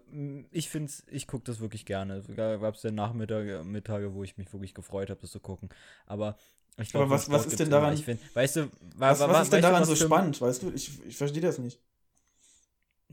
[0.50, 2.22] ich finde ich gucke das wirklich gerne.
[2.36, 5.70] Gab es ja Nachmittage, Mittage, wo ich mich wirklich gefreut habe, das zu gucken.
[6.06, 6.36] Aber
[6.76, 7.94] glaub, Aber was, was ist denn daran?
[7.94, 10.40] Ich find, weißt du, was, was, was ist denn daran so spannend?
[10.40, 11.80] Weißt du, ich, ich verstehe das nicht.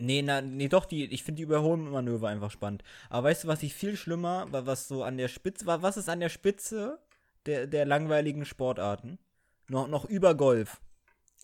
[0.01, 2.83] Nee, na, nee, doch, die, ich finde die Überholmanöver einfach spannend.
[3.09, 6.07] Aber weißt du, was ich viel schlimmer, was so an der Spitze war, was ist
[6.07, 6.99] an der Spitze
[7.45, 9.19] der, der langweiligen Sportarten?
[9.67, 10.79] Noch, noch über Golf.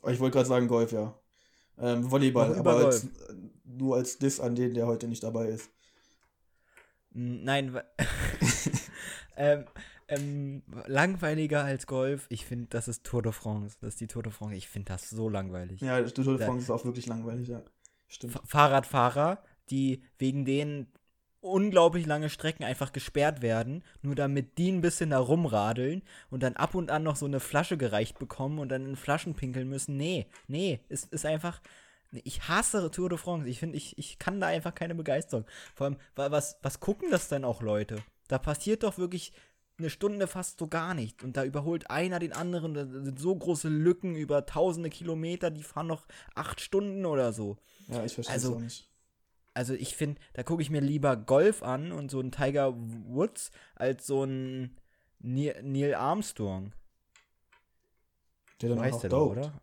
[0.01, 1.19] Oh, ich wollte gerade sagen Golf, ja.
[1.77, 3.09] Ähm, Volleyball, aber als,
[3.65, 5.69] nur als Diss an den, der heute nicht dabei ist.
[7.11, 7.77] Nein,
[9.35, 9.65] ähm,
[10.07, 13.77] ähm, langweiliger als Golf, ich finde, das ist Tour de France.
[13.81, 14.55] Das ist die Tour de France.
[14.55, 15.81] Ich finde das so langweilig.
[15.81, 17.61] Ja, die Tour de France ist auch wirklich langweilig, ja.
[18.07, 18.39] Stimmt.
[18.45, 20.87] Fahrradfahrer, die wegen denen
[21.41, 26.55] unglaublich lange Strecken einfach gesperrt werden, nur damit die ein bisschen da rumradeln und dann
[26.55, 29.95] ab und an noch so eine Flasche gereicht bekommen und dann in Flaschen pinkeln müssen.
[29.95, 31.61] Nee, nee, es ist einfach.
[32.23, 33.49] Ich hasse Tour de France.
[33.49, 35.45] Ich finde, ich, ich kann da einfach keine Begeisterung.
[35.73, 37.97] Vor allem, was, was gucken das denn auch Leute?
[38.27, 39.33] Da passiert doch wirklich
[39.77, 41.23] eine Stunde fast so gar nicht.
[41.23, 42.73] Und da überholt einer den anderen.
[42.73, 47.57] Da sind so große Lücken über tausende Kilometer, die fahren noch acht Stunden oder so.
[47.87, 48.89] Ja, ich verstehe also, auch nicht.
[49.53, 53.51] Also ich finde, da gucke ich mir lieber Golf an und so ein Tiger Woods
[53.75, 54.77] als so ein
[55.19, 56.73] Neil, Armstrong.
[58.61, 59.61] Der dann heißt der doch, oder?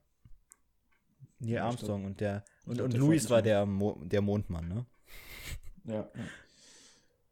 [1.39, 4.87] Neil Armstrong und der und, und Louis war der, Mo der Mondmann, ne?
[5.85, 6.09] Ja.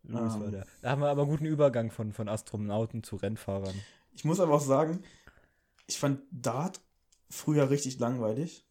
[0.08, 0.18] Ja.
[0.18, 0.40] Louis um.
[0.40, 0.52] war ähm.
[0.52, 0.66] der.
[0.82, 3.74] Da haben wir aber guten Übergang von, von Astronauten zu Rennfahrern.
[4.12, 5.02] Ich muss aber auch sagen,
[5.86, 6.80] ich fand Dart
[7.28, 8.64] früher richtig langweilig.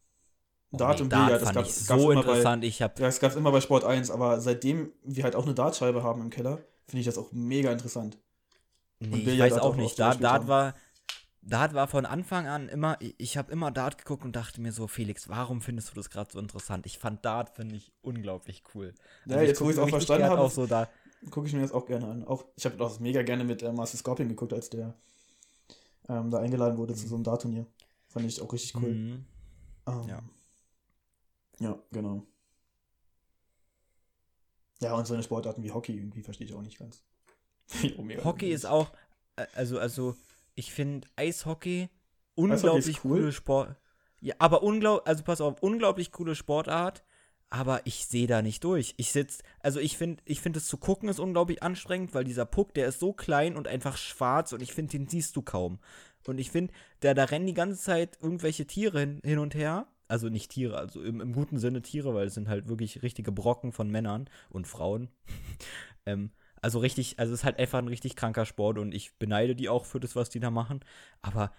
[0.72, 2.62] Oh, Dart nee, und Dart Billard, das gab es so interessant.
[2.62, 5.44] Bei, ich hab ja, es gab immer bei Sport 1, aber seitdem wir halt auch
[5.44, 8.18] eine Dartscheibe haben im Keller, finde ich das auch mega interessant.
[9.00, 9.98] Nee, ich weiß auch nicht.
[9.98, 10.74] Dart, Dart war,
[11.42, 14.86] Dart war von Anfang an immer, ich habe immer Dart geguckt und dachte mir so,
[14.86, 16.86] Felix, warum findest du das gerade so interessant?
[16.86, 18.94] Ich fand Dart, finde ich, unglaublich cool.
[19.24, 20.66] Also ja, jetzt wo ich es auch verstanden habe, so
[21.30, 22.24] gucke ich mir das auch gerne an.
[22.24, 24.94] Auch, ich habe das mega gerne mit äh, Master Scorpion geguckt, als der
[26.08, 26.98] ähm, da eingeladen wurde mhm.
[26.98, 27.66] zu so einem Dart-Turnier.
[28.08, 28.94] Fand ich auch richtig cool.
[28.94, 29.24] Mhm.
[29.86, 30.22] Ähm, ja.
[31.60, 32.26] Ja, genau.
[34.80, 37.04] Ja, und so eine Sportarten wie Hockey irgendwie verstehe ich auch nicht ganz.
[38.24, 38.90] Hockey ist auch,
[39.36, 40.16] äh, also, also,
[40.54, 41.90] ich finde Eishockey
[42.34, 43.18] unglaublich Eishockey cool.
[43.18, 43.76] coole Sport.
[44.20, 47.04] Ja, aber unglaublich, also pass auf, unglaublich coole Sportart,
[47.50, 48.94] aber ich sehe da nicht durch.
[48.96, 52.46] Ich sitze, also ich finde, ich finde es zu gucken ist unglaublich anstrengend, weil dieser
[52.46, 55.80] Puck, der ist so klein und einfach schwarz und ich finde, den siehst du kaum.
[56.26, 59.86] Und ich finde, da, da rennen die ganze Zeit irgendwelche Tiere hin, hin und her
[60.10, 63.30] also nicht Tiere, also im, im, guten Sinne Tiere, weil es sind halt wirklich richtige
[63.32, 65.08] Brocken von Männern und Frauen.
[66.06, 69.54] ähm, also richtig, also es ist halt einfach ein richtig kranker Sport und ich beneide
[69.54, 70.80] die auch für das, was die da machen.
[71.22, 71.52] Aber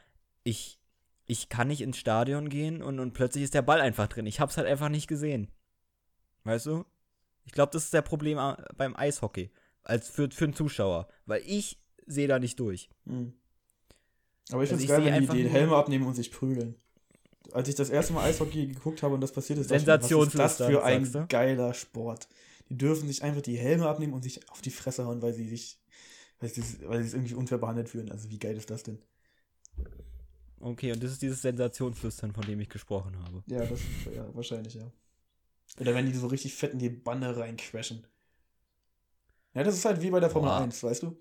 [0.44, 0.80] ich,
[1.26, 4.26] ich kann nicht ins Stadion gehen und, und plötzlich ist der Ball einfach drin.
[4.26, 5.48] Ich hab's halt einfach nicht gesehen.
[6.44, 6.86] Weißt du?
[7.46, 8.38] Ich glaube, das ist der Problem
[8.78, 9.52] beim Eishockey.
[9.84, 11.08] Als für, für einen Zuschauer.
[11.26, 12.90] Weil ich sehe da nicht durch.
[13.06, 13.34] Mhm.
[14.52, 16.76] Aber ich also finde es geil, wenn die die Helme abnehmen und sich prügeln
[17.54, 20.40] als ich das erste Mal Eishockey geguckt habe und das passiert ist, Sensation was ist
[20.40, 22.28] das für ein geiler Sport.
[22.70, 25.48] Die dürfen sich einfach die Helme abnehmen und sich auf die Fresse hauen, weil sie
[25.48, 25.80] sich,
[26.40, 28.12] weil sie, weil sie es irgendwie unfair behandelt fühlen.
[28.12, 29.00] Also wie geil ist das denn?
[30.60, 33.44] Okay, und das ist dieses Sensationsflüstern, von dem ich gesprochen habe.
[33.48, 33.80] Ja, das
[34.14, 34.92] ja, wahrscheinlich, ja.
[35.80, 38.06] Oder wenn die so richtig fett in die Banne reincrashen.
[39.54, 40.62] Ja, das ist halt wie bei der Formel Boah.
[40.62, 41.18] 1, weißt du?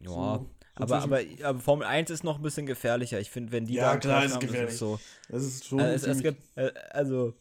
[0.00, 0.50] Ja, so.
[0.78, 3.18] Aber, aber, aber, Formel 1 ist noch ein bisschen gefährlicher.
[3.18, 4.74] Ich finde, wenn die ja, da klar, ist haben, gefährlich.
[4.74, 5.00] Ist so.
[5.28, 5.80] Das ist schon.
[5.80, 7.34] Also, es, es gibt, äh, also,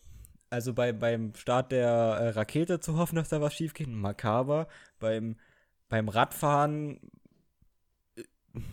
[0.49, 4.67] also bei, beim Start der äh, Rakete zu hoffen, dass da was schief geht, makaber.
[4.99, 5.35] Beim,
[5.89, 7.01] beim Radfahren
[8.15, 8.23] äh,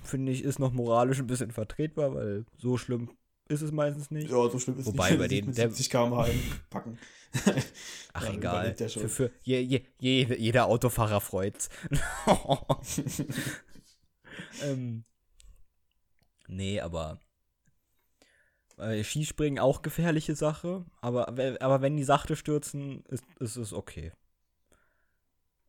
[0.05, 3.11] finde ich, ist noch moralisch ein bisschen vertretbar, weil so schlimm
[3.49, 4.31] ist es meistens nicht.
[4.31, 5.19] Ja, so schlimm ist es Wobei nicht.
[5.19, 5.47] bei denen.
[5.49, 6.29] Mit 70 km/h
[6.71, 6.99] packen.
[8.13, 8.75] Ach, ja, egal.
[8.77, 11.69] Für, für je, je, je, jeder Autofahrer freut's.
[14.63, 15.05] ähm,
[16.49, 17.21] nee, aber
[18.79, 24.13] Äh, Skispringen auch gefährliche Sache, aber, aber wenn die sachte stürzen, ist, ist es okay.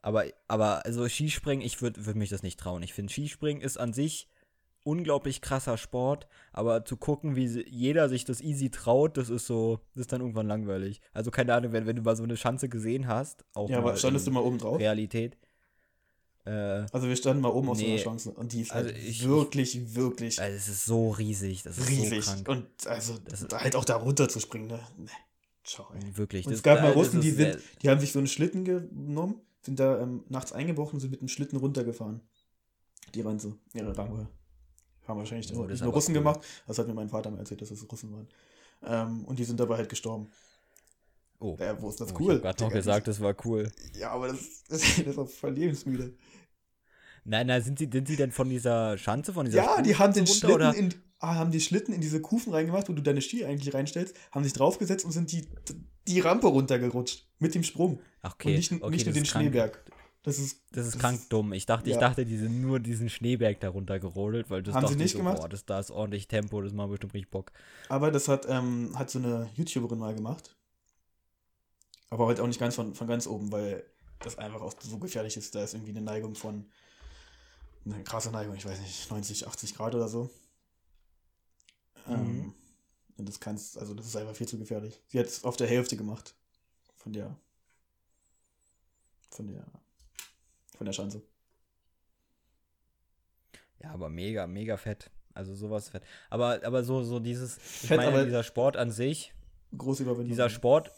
[0.01, 2.83] Aber, aber also Skispringen, ich würde würd mich das nicht trauen.
[2.83, 4.27] Ich finde, Skispringen ist an sich
[4.83, 9.79] unglaublich krasser Sport, aber zu gucken, wie jeder sich das easy traut, das ist so,
[9.93, 11.01] das ist dann irgendwann langweilig.
[11.13, 13.95] Also keine Ahnung, wenn, wenn du mal so eine Schanze gesehen hast, auch Ja, aber
[13.95, 14.79] standest du mal oben drauf?
[14.79, 15.37] Realität.
[16.45, 18.89] Äh, also wir standen mal oben auf nee, so einer Chance und die ist also
[18.89, 20.41] halt ich, wirklich, wirklich.
[20.41, 22.25] Also es ist so riesig, das ist riesig.
[22.25, 22.49] so krank.
[22.49, 24.79] Und also das halt auch da runter zu springen, ne?
[24.97, 25.09] Nee.
[25.65, 26.17] Schau, ey.
[26.17, 26.45] Wirklich.
[26.45, 29.79] Und es gab mal Russen, die, sind, die haben sich so einen Schlitten genommen, sind
[29.79, 32.19] da ähm, nachts eingebrochen und sind mit dem Schlitten runtergefahren.
[33.15, 34.27] Die waren so, ihre Range.
[35.07, 36.21] Haben wahrscheinlich oh, nicht nur Russen cool.
[36.21, 36.41] gemacht.
[36.67, 38.27] Das hat mir mein Vater mal erzählt, dass es Russen waren.
[38.85, 40.29] Ähm, und die sind dabei halt gestorben.
[41.39, 41.57] Oh.
[41.59, 42.35] Ja, wo ist das oh, cool?
[42.35, 43.69] Ich hab gerade noch gesagt, das war cool.
[43.97, 46.13] Ja, aber das, das, das ist auch voll lebensmüde.
[47.25, 49.95] Nein, nein, sind sie, sind sie denn von dieser Schanze, von dieser Ja, Kufen die
[49.95, 50.75] haben den Schlitten oder?
[50.75, 54.15] in, ah, haben die Schlitten in diese Kufen reingemacht, wo du deine Ski eigentlich reinstellst,
[54.31, 55.47] haben sich draufgesetzt und sind die,
[56.07, 57.27] die Rampe runtergerutscht.
[57.39, 57.99] Mit dem Sprung.
[58.21, 58.49] Ach, okay.
[58.49, 59.43] Und nicht, okay, nicht nur den krank.
[59.43, 59.83] Schneeberg.
[60.23, 61.51] Das ist, das ist das krank ist, dumm.
[61.51, 61.95] Ich dachte, ja.
[61.95, 65.17] ich dachte, die sind nur diesen Schneeberg darunter gerodelt, weil das haben sie nicht so,
[65.17, 65.41] gemacht.
[65.41, 67.51] Boah, das da ist ordentlich Tempo, das macht bestimmt richtig Bock.
[67.89, 70.55] Aber das hat, ähm, hat so eine YouTuberin mal gemacht.
[72.09, 73.83] Aber halt auch nicht ganz von, von ganz oben, weil
[74.19, 75.53] das einfach auch so gefährlich ist.
[75.55, 76.65] Da ist irgendwie eine Neigung von,
[77.83, 80.29] eine krasse Neigung, ich weiß nicht, 90, 80 Grad oder so.
[82.07, 82.13] Mhm.
[82.13, 82.53] Ähm,
[83.17, 85.01] und das kannst, also das ist einfach viel zu gefährlich.
[85.09, 86.33] Sie hat es auf der Hälfte gemacht.
[86.95, 87.35] Von der,
[89.29, 89.65] von der
[90.83, 91.21] von der Schanze.
[93.81, 95.09] Ja, aber mega, mega fett.
[95.33, 96.03] Also sowas fett.
[96.29, 99.33] Aber, aber so, so dieses, ich fett, meine, dieser Sport an sich.
[99.77, 100.29] Große Überwindung.
[100.29, 100.91] Dieser Sport,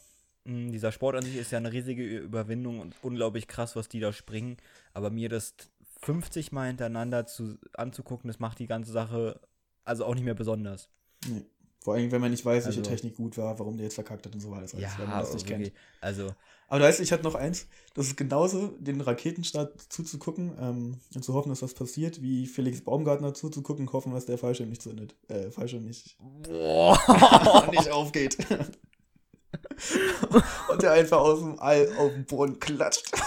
[0.44, 3.88] mh, hm, dieser Sport an sich ist ja eine riesige Überwindung und unglaublich krass, was
[3.88, 4.56] die da springen.
[4.92, 5.54] Aber mir das
[6.02, 9.40] 50 Mal hintereinander zu, anzugucken, das macht die ganze Sache
[9.84, 10.88] also auch nicht mehr besonders.
[11.28, 11.46] Nee.
[11.80, 14.26] Vor allem, wenn man nicht weiß, welche also, Technik gut war, warum der jetzt verkackt
[14.26, 14.78] hat und so weiter.
[14.78, 15.64] Ja, wenn man das nicht okay.
[15.64, 15.72] kennt.
[16.00, 16.30] Also.
[16.68, 21.22] Aber du weißt, ich hatte noch eins, das ist genauso, den Raketenstart zuzugucken ähm, und
[21.22, 25.14] zu hoffen, dass was passiert, wie Felix Baumgartner zuzugucken, hoffen, dass der Fallschirm nicht zündet.
[25.28, 26.16] Äh, Fallschirm nicht.
[26.42, 27.68] Boah.
[27.70, 28.36] nicht aufgeht.
[30.68, 33.12] und der einfach aus dem All auf den Boden klatscht.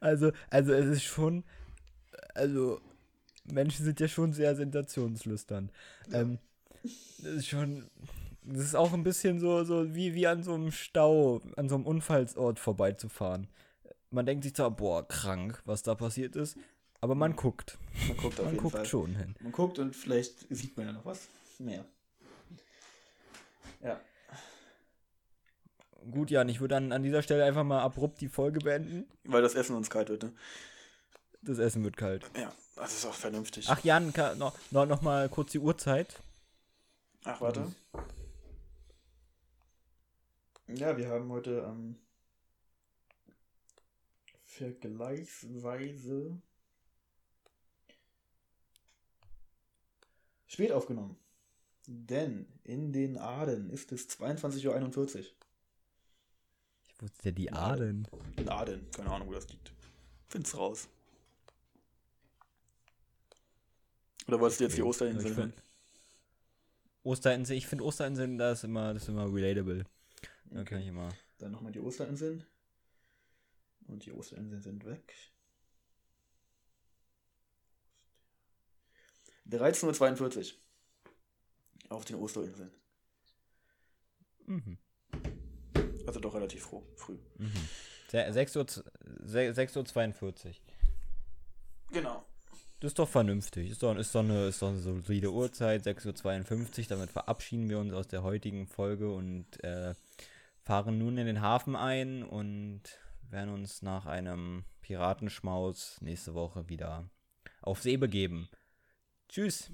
[0.00, 1.44] also, also es ist schon,
[2.34, 2.80] also
[3.44, 5.70] Menschen sind ja schon sehr sensationslüstern.
[6.10, 6.20] Ja.
[6.20, 6.38] Ähm,
[6.82, 7.84] das ist schon.
[8.46, 11.76] Das ist auch ein bisschen so, so wie, wie an so einem Stau, an so
[11.76, 13.48] einem Unfallsort vorbeizufahren.
[14.10, 16.58] Man denkt sich zwar, boah, krank, was da passiert ist,
[17.00, 17.78] aber man guckt.
[18.06, 18.84] Man guckt auf man jeden guckt Fall.
[18.84, 19.34] schon hin.
[19.40, 21.28] Man guckt und vielleicht sieht man ja noch was
[21.58, 21.86] mehr.
[23.82, 23.98] Ja.
[26.10, 29.06] Gut, Jan, ich würde dann an dieser Stelle einfach mal abrupt die Folge beenden.
[29.24, 30.32] Weil das Essen uns kalt wird, ne?
[31.40, 32.30] Das Essen wird kalt.
[32.38, 33.68] Ja, das ist auch vernünftig.
[33.68, 36.20] Ach, Jan, kann, noch, noch, noch mal kurz die Uhrzeit.
[37.24, 37.72] Ach, warte.
[40.68, 41.96] Ja, wir haben heute ähm,
[44.44, 46.40] vergleichsweise
[50.46, 51.16] spät aufgenommen.
[51.86, 55.24] Denn in den Aden ist es 22.41 Uhr.
[56.86, 58.08] Ich wusste ja die Aden.
[58.36, 59.72] In Aden, keine Ahnung, wo das liegt.
[60.28, 60.88] Find's raus.
[64.26, 65.52] Oder wolltest du jetzt die Osterinseln hören?
[67.02, 69.84] Osterinsel, ich finde Osterinseln, das ist immer, das ist immer relatable.
[70.46, 70.70] Da okay.
[70.70, 71.08] kann ich immer.
[71.38, 72.44] Dann nochmal die Osterinseln.
[73.86, 75.14] Und die Osterinseln sind weg.
[79.50, 80.58] 13.42 Uhr.
[81.90, 82.70] Auf den Osterinseln.
[84.46, 84.78] Mhm.
[86.06, 87.18] Also doch relativ froh, früh.
[87.36, 87.52] Mhm.
[88.10, 90.54] 6 Uhr, 6.42 Uhr.
[91.90, 92.24] Genau.
[92.84, 93.70] Das ist doch vernünftig.
[93.70, 96.86] Ist doch, ist doch, eine, ist doch eine solide Uhrzeit, 6.52 Uhr.
[96.90, 99.94] Damit verabschieden wir uns aus der heutigen Folge und äh,
[100.60, 102.82] fahren nun in den Hafen ein und
[103.30, 107.08] werden uns nach einem Piratenschmaus nächste Woche wieder
[107.62, 108.50] auf See begeben.
[109.30, 109.70] Tschüss.